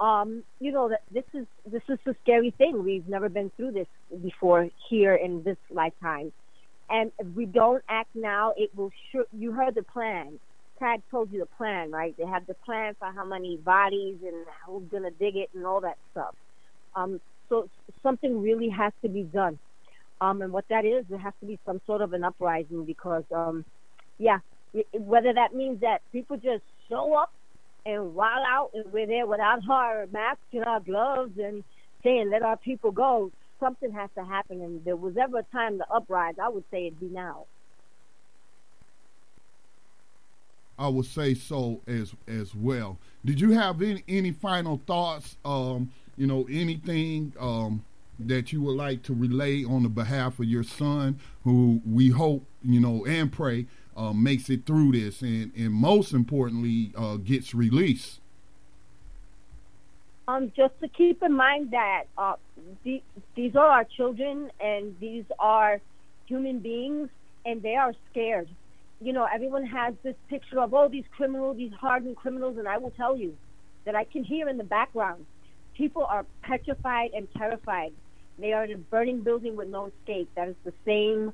[0.00, 2.82] um, you know, that this is this is a scary thing.
[2.82, 3.86] We've never been through this
[4.24, 6.32] before here in this lifetime.
[6.90, 9.26] And if we don't act now, it will sure.
[9.32, 10.40] You heard the plan.
[10.80, 12.12] Tad told you the plan, right?
[12.18, 15.82] They have the plan for how many bodies and who's gonna dig it and all
[15.82, 16.34] that stuff.
[16.96, 17.68] Um, so
[18.02, 19.60] something really has to be done.
[20.20, 23.24] Um, and what that is, there has to be some sort of an uprising because,
[23.34, 23.64] um,
[24.18, 24.38] yeah,
[24.92, 27.32] whether that means that people just show up
[27.84, 31.62] and wild out and we're there without our masks and our gloves and
[32.02, 34.60] saying let our people go something has to happen.
[34.60, 37.46] And there was ever a time to uprise, I would say it'd be now.
[40.78, 42.98] I would say so as as well.
[43.24, 45.36] Did you have any any final thoughts?
[45.42, 47.82] Um, you know, anything um,
[48.18, 52.44] that you would like to relay on the behalf of your son, who we hope
[52.62, 57.54] you know and pray uh, makes it through this, and and most importantly uh, gets
[57.54, 58.20] released.
[60.28, 62.34] Um, just to keep in mind that uh,
[62.82, 63.00] the,
[63.36, 65.80] these are our children and these are
[66.26, 67.10] human beings
[67.44, 68.48] and they are scared.
[69.00, 72.78] You know, everyone has this picture of, oh, these criminals, these hardened criminals, and I
[72.78, 73.36] will tell you
[73.84, 75.26] that I can hear in the background.
[75.76, 77.92] People are petrified and terrified.
[78.38, 80.30] They are in a burning building with no escape.
[80.36, 81.32] That is the same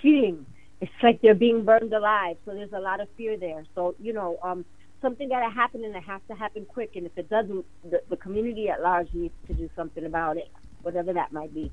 [0.00, 0.46] feeling.
[0.80, 2.36] It's like they're being burned alive.
[2.44, 3.64] So there's a lot of fear there.
[3.74, 4.64] So, you know, um,
[5.00, 6.96] something got to happen and it has to happen quick.
[6.96, 10.50] And if it doesn't, the, the community at large needs to do something about it,
[10.82, 11.70] whatever that might be.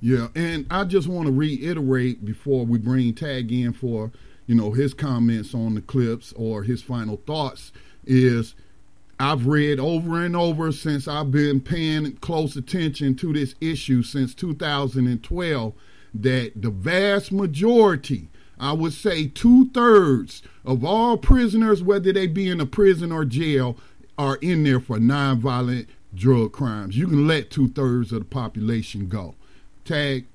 [0.00, 4.10] Yeah, and I just want to reiterate before we bring Tag in for
[4.46, 7.70] you know his comments on the clips or his final thoughts
[8.04, 8.56] is
[9.22, 14.34] I've read over and over since I've been paying close attention to this issue since
[14.34, 15.74] 2012
[16.14, 22.48] that the vast majority I would say two thirds of all prisoners, whether they be
[22.48, 23.76] in a prison or jail,
[24.16, 26.96] are in there for nonviolent drug crimes.
[26.96, 29.34] You can let two thirds of the population go.
[29.84, 30.26] Tag.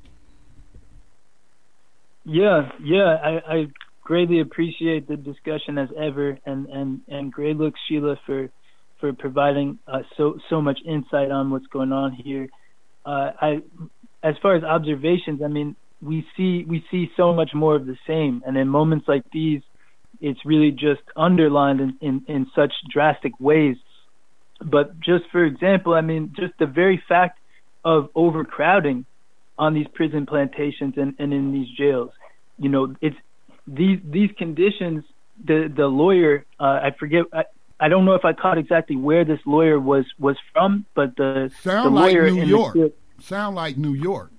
[2.25, 3.67] Yeah, yeah, I, I
[4.01, 8.49] greatly appreciate the discussion as ever, and and and great look, Sheila, for
[8.99, 12.47] for providing uh, so so much insight on what's going on here.
[13.05, 13.61] Uh, I,
[14.23, 17.97] as far as observations, I mean, we see we see so much more of the
[18.05, 19.61] same, and in moments like these,
[20.19, 23.77] it's really just underlined in, in, in such drastic ways.
[24.63, 27.39] But just for example, I mean, just the very fact
[27.85, 29.05] of overcrowding
[29.57, 32.11] on these prison plantations and, and in these jails,
[32.57, 33.15] you know, it's
[33.67, 35.03] these these conditions.
[35.45, 37.25] The the lawyer, uh, I forget.
[37.80, 41.51] I, don't know if I caught exactly where this lawyer was was from, but the
[41.61, 42.73] sound the like New in York.
[42.73, 44.32] The, sound like New York.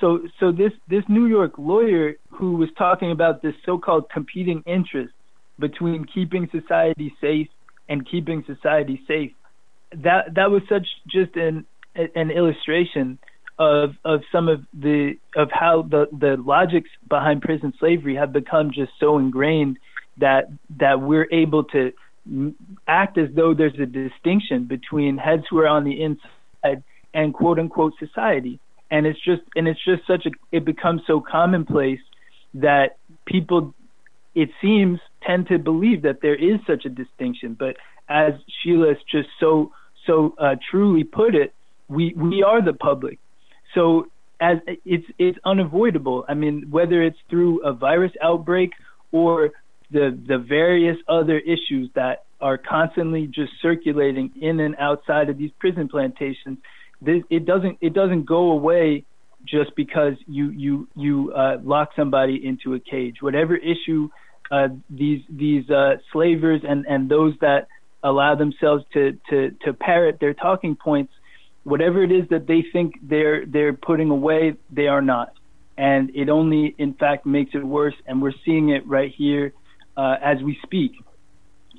[0.00, 5.12] So, so this this New York lawyer who was talking about this so-called competing interest
[5.58, 7.48] between keeping society safe
[7.88, 9.32] and keeping society safe,
[9.92, 13.18] that that was such just an an illustration
[13.58, 18.70] of of some of the of how the the logics behind prison slavery have become
[18.70, 19.78] just so ingrained
[20.18, 20.48] that
[20.78, 21.92] that we're able to
[22.88, 26.82] act as though there's a distinction between heads who are on the inside
[27.14, 28.60] and quote unquote society.
[28.90, 32.00] And it's just and it's just such a it becomes so commonplace
[32.54, 33.74] that people
[34.34, 37.56] it seems tend to believe that there is such a distinction.
[37.58, 37.76] But
[38.08, 39.72] as sheila has just so
[40.06, 41.52] so uh, truly put it
[41.88, 43.18] we we are the public.
[43.74, 44.08] So
[44.40, 46.24] as it's it's unavoidable.
[46.28, 48.70] I mean whether it's through a virus outbreak
[49.10, 49.50] or
[49.90, 55.50] the the various other issues that are constantly just circulating in and outside of these
[55.58, 56.58] prison plantations
[57.00, 59.04] this, it doesn't it doesn't go away
[59.44, 63.16] just because you you you uh, lock somebody into a cage.
[63.20, 64.08] Whatever issue
[64.50, 67.68] uh, these these uh, slavers and and those that
[68.02, 71.12] allow themselves to to to parrot their talking points,
[71.64, 75.34] whatever it is that they think they're they're putting away, they are not,
[75.76, 77.94] and it only in fact makes it worse.
[78.06, 79.52] And we're seeing it right here
[79.96, 80.92] uh, as we speak.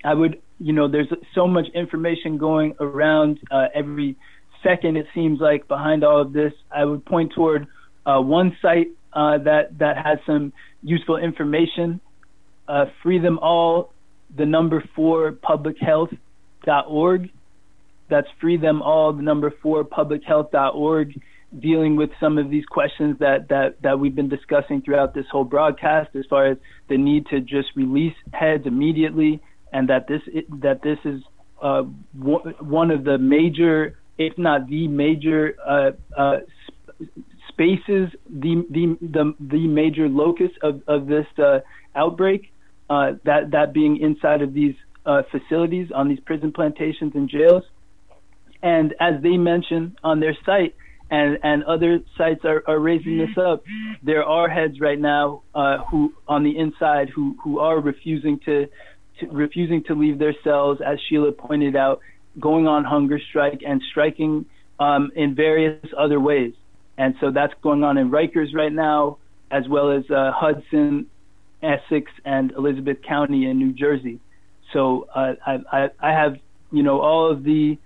[0.03, 4.15] I would you know there's so much information going around uh, every
[4.63, 6.53] second it seems like behind all of this.
[6.71, 7.67] I would point toward
[8.05, 10.53] uh, one site uh, that that has some
[10.83, 11.99] useful information.
[12.67, 13.93] Uh, free them all,
[14.35, 17.29] the number four publichealth.org.
[18.09, 21.21] That's free them all, the number four publichealth.org,
[21.59, 25.43] dealing with some of these questions that, that, that we've been discussing throughout this whole
[25.43, 26.57] broadcast, as far as
[26.89, 29.41] the need to just release heads immediately,
[29.71, 30.21] and that this
[30.61, 31.21] that this is
[31.61, 36.37] uh, one of the major, if not the major, uh, uh,
[37.49, 41.59] spaces, the the the, the major locus of of this uh,
[41.95, 42.51] outbreak.
[42.89, 44.75] Uh, that that being inside of these
[45.05, 47.63] uh, facilities on these prison plantations and jails.
[48.61, 50.75] And as they mention on their site,
[51.09, 53.63] and and other sites are, are raising this up,
[54.03, 58.67] there are heads right now uh, who on the inside who who are refusing to,
[59.19, 62.01] to refusing to leave their cells, as Sheila pointed out,
[62.39, 64.45] going on hunger strike and striking
[64.79, 66.53] um, in various other ways.
[66.97, 69.17] And so that's going on in Rikers right now,
[69.51, 71.07] as well as uh, Hudson
[71.61, 74.19] Essex and Elizabeth County in New Jersey.
[74.73, 76.37] So uh, I, I, have,
[76.71, 77.77] you know, all of the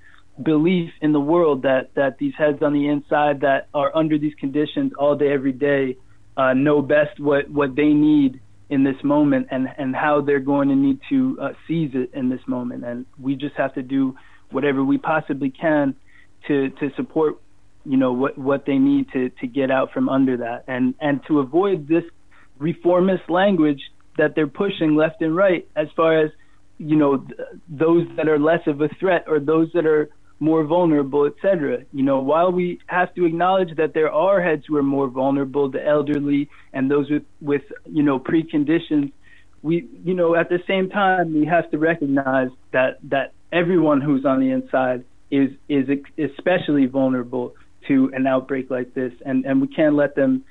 [0.42, 4.34] belief in the world that, that these heads on the inside that are under these
[4.40, 5.98] conditions all day, every day,
[6.38, 10.70] uh, know best what, what they need in this moment and, and how they're going
[10.70, 12.86] to need to uh, seize it in this moment.
[12.86, 14.16] And we just have to do
[14.50, 15.96] whatever we possibly can
[16.48, 17.42] to, to support,
[17.86, 21.22] you know, what, what they need to, to get out from under that and, and
[21.28, 22.04] to avoid this
[22.58, 23.82] reformist language
[24.18, 26.32] that they're pushing left and right as far as
[26.78, 30.10] you know th- those that are less of a threat or those that are
[30.42, 34.76] more vulnerable etc you know while we have to acknowledge that there are heads who
[34.76, 39.12] are more vulnerable the elderly and those with with you know preconditions
[39.62, 44.26] we you know at the same time we have to recognize that that everyone who's
[44.26, 45.88] on the inside is is
[46.18, 47.54] especially vulnerable
[47.88, 50.44] to an outbreak like this and and we can't let them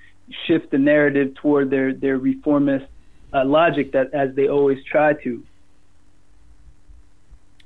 [0.47, 2.87] shift the narrative toward their their reformist
[3.33, 5.43] uh, logic that as they always try to.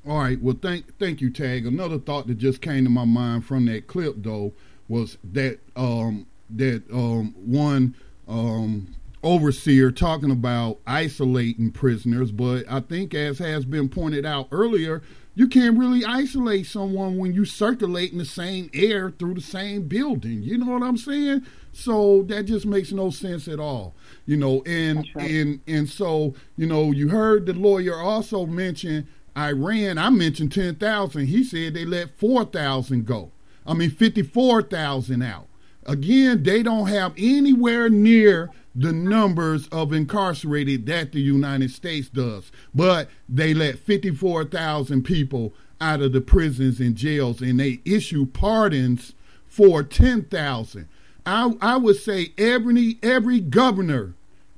[0.07, 0.41] All right.
[0.41, 1.67] Well, thank thank you, Tag.
[1.67, 4.53] Another thought that just came to my mind from that clip, though,
[4.89, 7.95] was that um, that um, one
[8.29, 15.03] um, overseer talking about isolating prisoners, but I think, as has been pointed out earlier,
[15.35, 19.89] you can't really isolate someone when you circulate in the same air through the same
[19.89, 20.43] building.
[20.43, 21.45] You know what I'm saying?
[21.73, 23.95] So that just makes no sense at all.
[24.27, 25.31] You know, and right.
[25.31, 29.99] and and so you know, you heard the lawyer also mention Iran.
[29.99, 31.27] I mentioned ten thousand.
[31.27, 33.31] He said they let four thousand go.
[33.67, 35.47] I mean, fifty-four thousand out.
[35.87, 42.51] Again, they don't have anywhere near the numbers of incarcerated that the United States does.
[42.75, 49.13] But they let 54,000 people out of the prisons and jails and they issue pardons
[49.47, 50.89] for 10,000.
[51.27, 54.15] I, I would say every every governor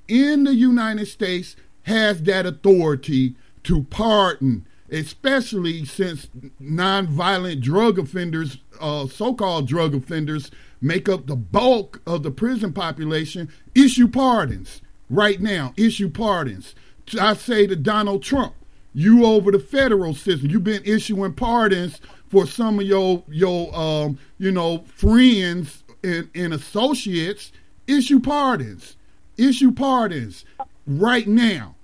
[0.09, 3.35] in the United States has that authority
[3.67, 6.29] to pardon, especially since
[6.63, 10.51] nonviolent drug offenders, uh, so-called drug offenders,
[10.81, 15.73] make up the bulk of the prison population, issue pardons right now.
[15.77, 16.75] Issue pardons.
[17.21, 18.55] I say to Donald Trump,
[18.93, 24.19] you over the federal system, you've been issuing pardons for some of your your um,
[24.39, 27.53] you know friends and, and associates.
[27.87, 28.97] Issue pardons.
[29.37, 30.45] Issue pardons
[30.87, 31.76] right now.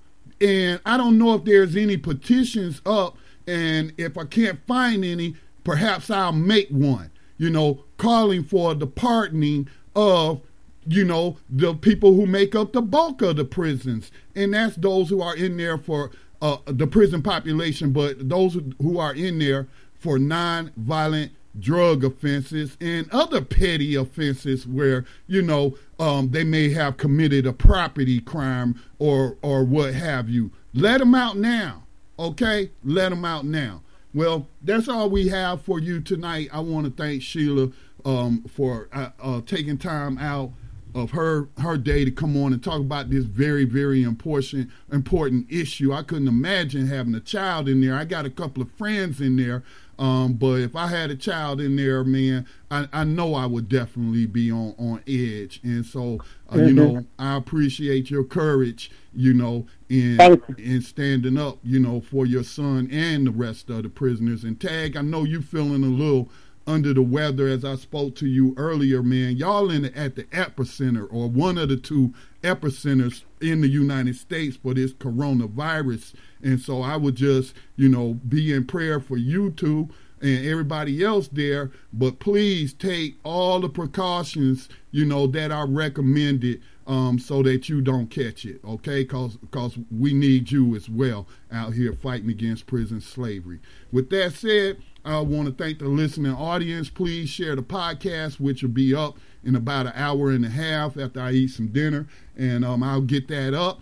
[0.43, 3.17] And I don't know if there's any petitions up,
[3.47, 7.13] and if I can't find any, perhaps I'll make one
[7.43, 10.41] you know, calling for the pardoning of,
[10.87, 14.13] you know, the people who make up the bulk of the prisons.
[14.37, 18.99] And that's those who are in there for uh, the prison population, but those who
[18.99, 19.67] are in there
[19.99, 26.97] for non-violent drug offenses and other petty offenses where you know um, they may have
[26.97, 30.51] committed a property crime or or what have you.
[30.75, 31.85] Let them out now,
[32.19, 32.71] okay?
[32.83, 33.83] Let them out now.
[34.15, 36.49] Well, that's all we have for you tonight.
[36.53, 37.71] I want to thank Sheila
[38.05, 40.53] um, for uh, uh, taking time out
[40.95, 45.51] of her her day to come on and talk about this very very important important
[45.51, 45.93] issue.
[45.93, 47.95] I couldn't imagine having a child in there.
[47.95, 49.63] I got a couple of friends in there.
[49.99, 53.69] Um, but if I had a child in there, man, I, I know I would
[53.69, 55.61] definitely be on, on edge.
[55.63, 56.19] And so,
[56.49, 56.67] uh, mm-hmm.
[56.67, 60.19] you know, I appreciate your courage, you know, in
[60.59, 64.45] in standing up, you know, for your son and the rest of the prisoners.
[64.45, 66.31] And Tag, I know you feeling a little
[66.67, 69.37] under the weather as I spoke to you earlier, man.
[69.37, 74.17] Y'all in the, at the epicenter or one of the two epicenters in the United
[74.17, 76.15] States for this coronavirus.
[76.43, 79.89] And so I would just, you know, be in prayer for you two
[80.21, 81.71] and everybody else there.
[81.93, 87.81] But please take all the precautions, you know, that are recommended um, so that you
[87.81, 89.03] don't catch it, okay?
[89.03, 93.61] Because cause we need you as well out here fighting against prison slavery.
[93.93, 96.89] With that said, I want to thank the listening audience.
[96.89, 100.97] Please share the podcast, which will be up in about an hour and a half
[100.97, 102.07] after I eat some dinner,
[102.37, 103.81] and um, I'll get that up.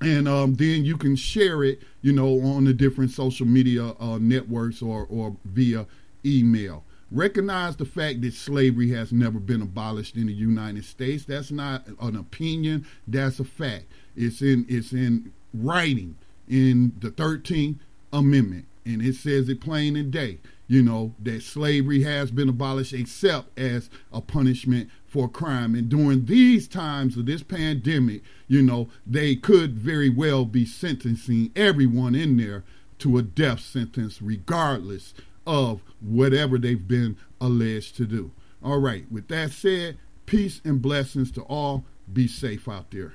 [0.00, 4.18] And um, then you can share it, you know, on the different social media uh,
[4.20, 5.86] networks or, or via
[6.26, 6.84] email.
[7.10, 11.24] Recognize the fact that slavery has never been abolished in the United States.
[11.24, 12.86] That's not an opinion.
[13.06, 13.84] That's a fact.
[14.16, 16.16] It's in it's in writing
[16.48, 17.76] in the 13th
[18.12, 20.38] Amendment and it says it plain and day,
[20.68, 25.74] you know, that slavery has been abolished except as a punishment for crime.
[25.74, 31.50] And during these times of this pandemic, you know, they could very well be sentencing
[31.56, 32.64] everyone in there
[32.98, 35.14] to a death sentence, regardless
[35.46, 38.30] of whatever they've been alleged to do.
[38.62, 41.84] All right, with that said, peace and blessings to all.
[42.12, 43.14] Be safe out there.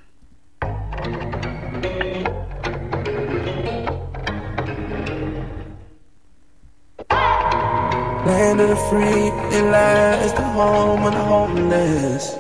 [8.26, 12.36] Land of the free, it lies the home of the homeless.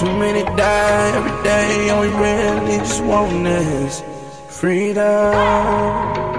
[0.00, 4.02] Too many die every day, and we really just want this
[4.48, 6.33] freedom.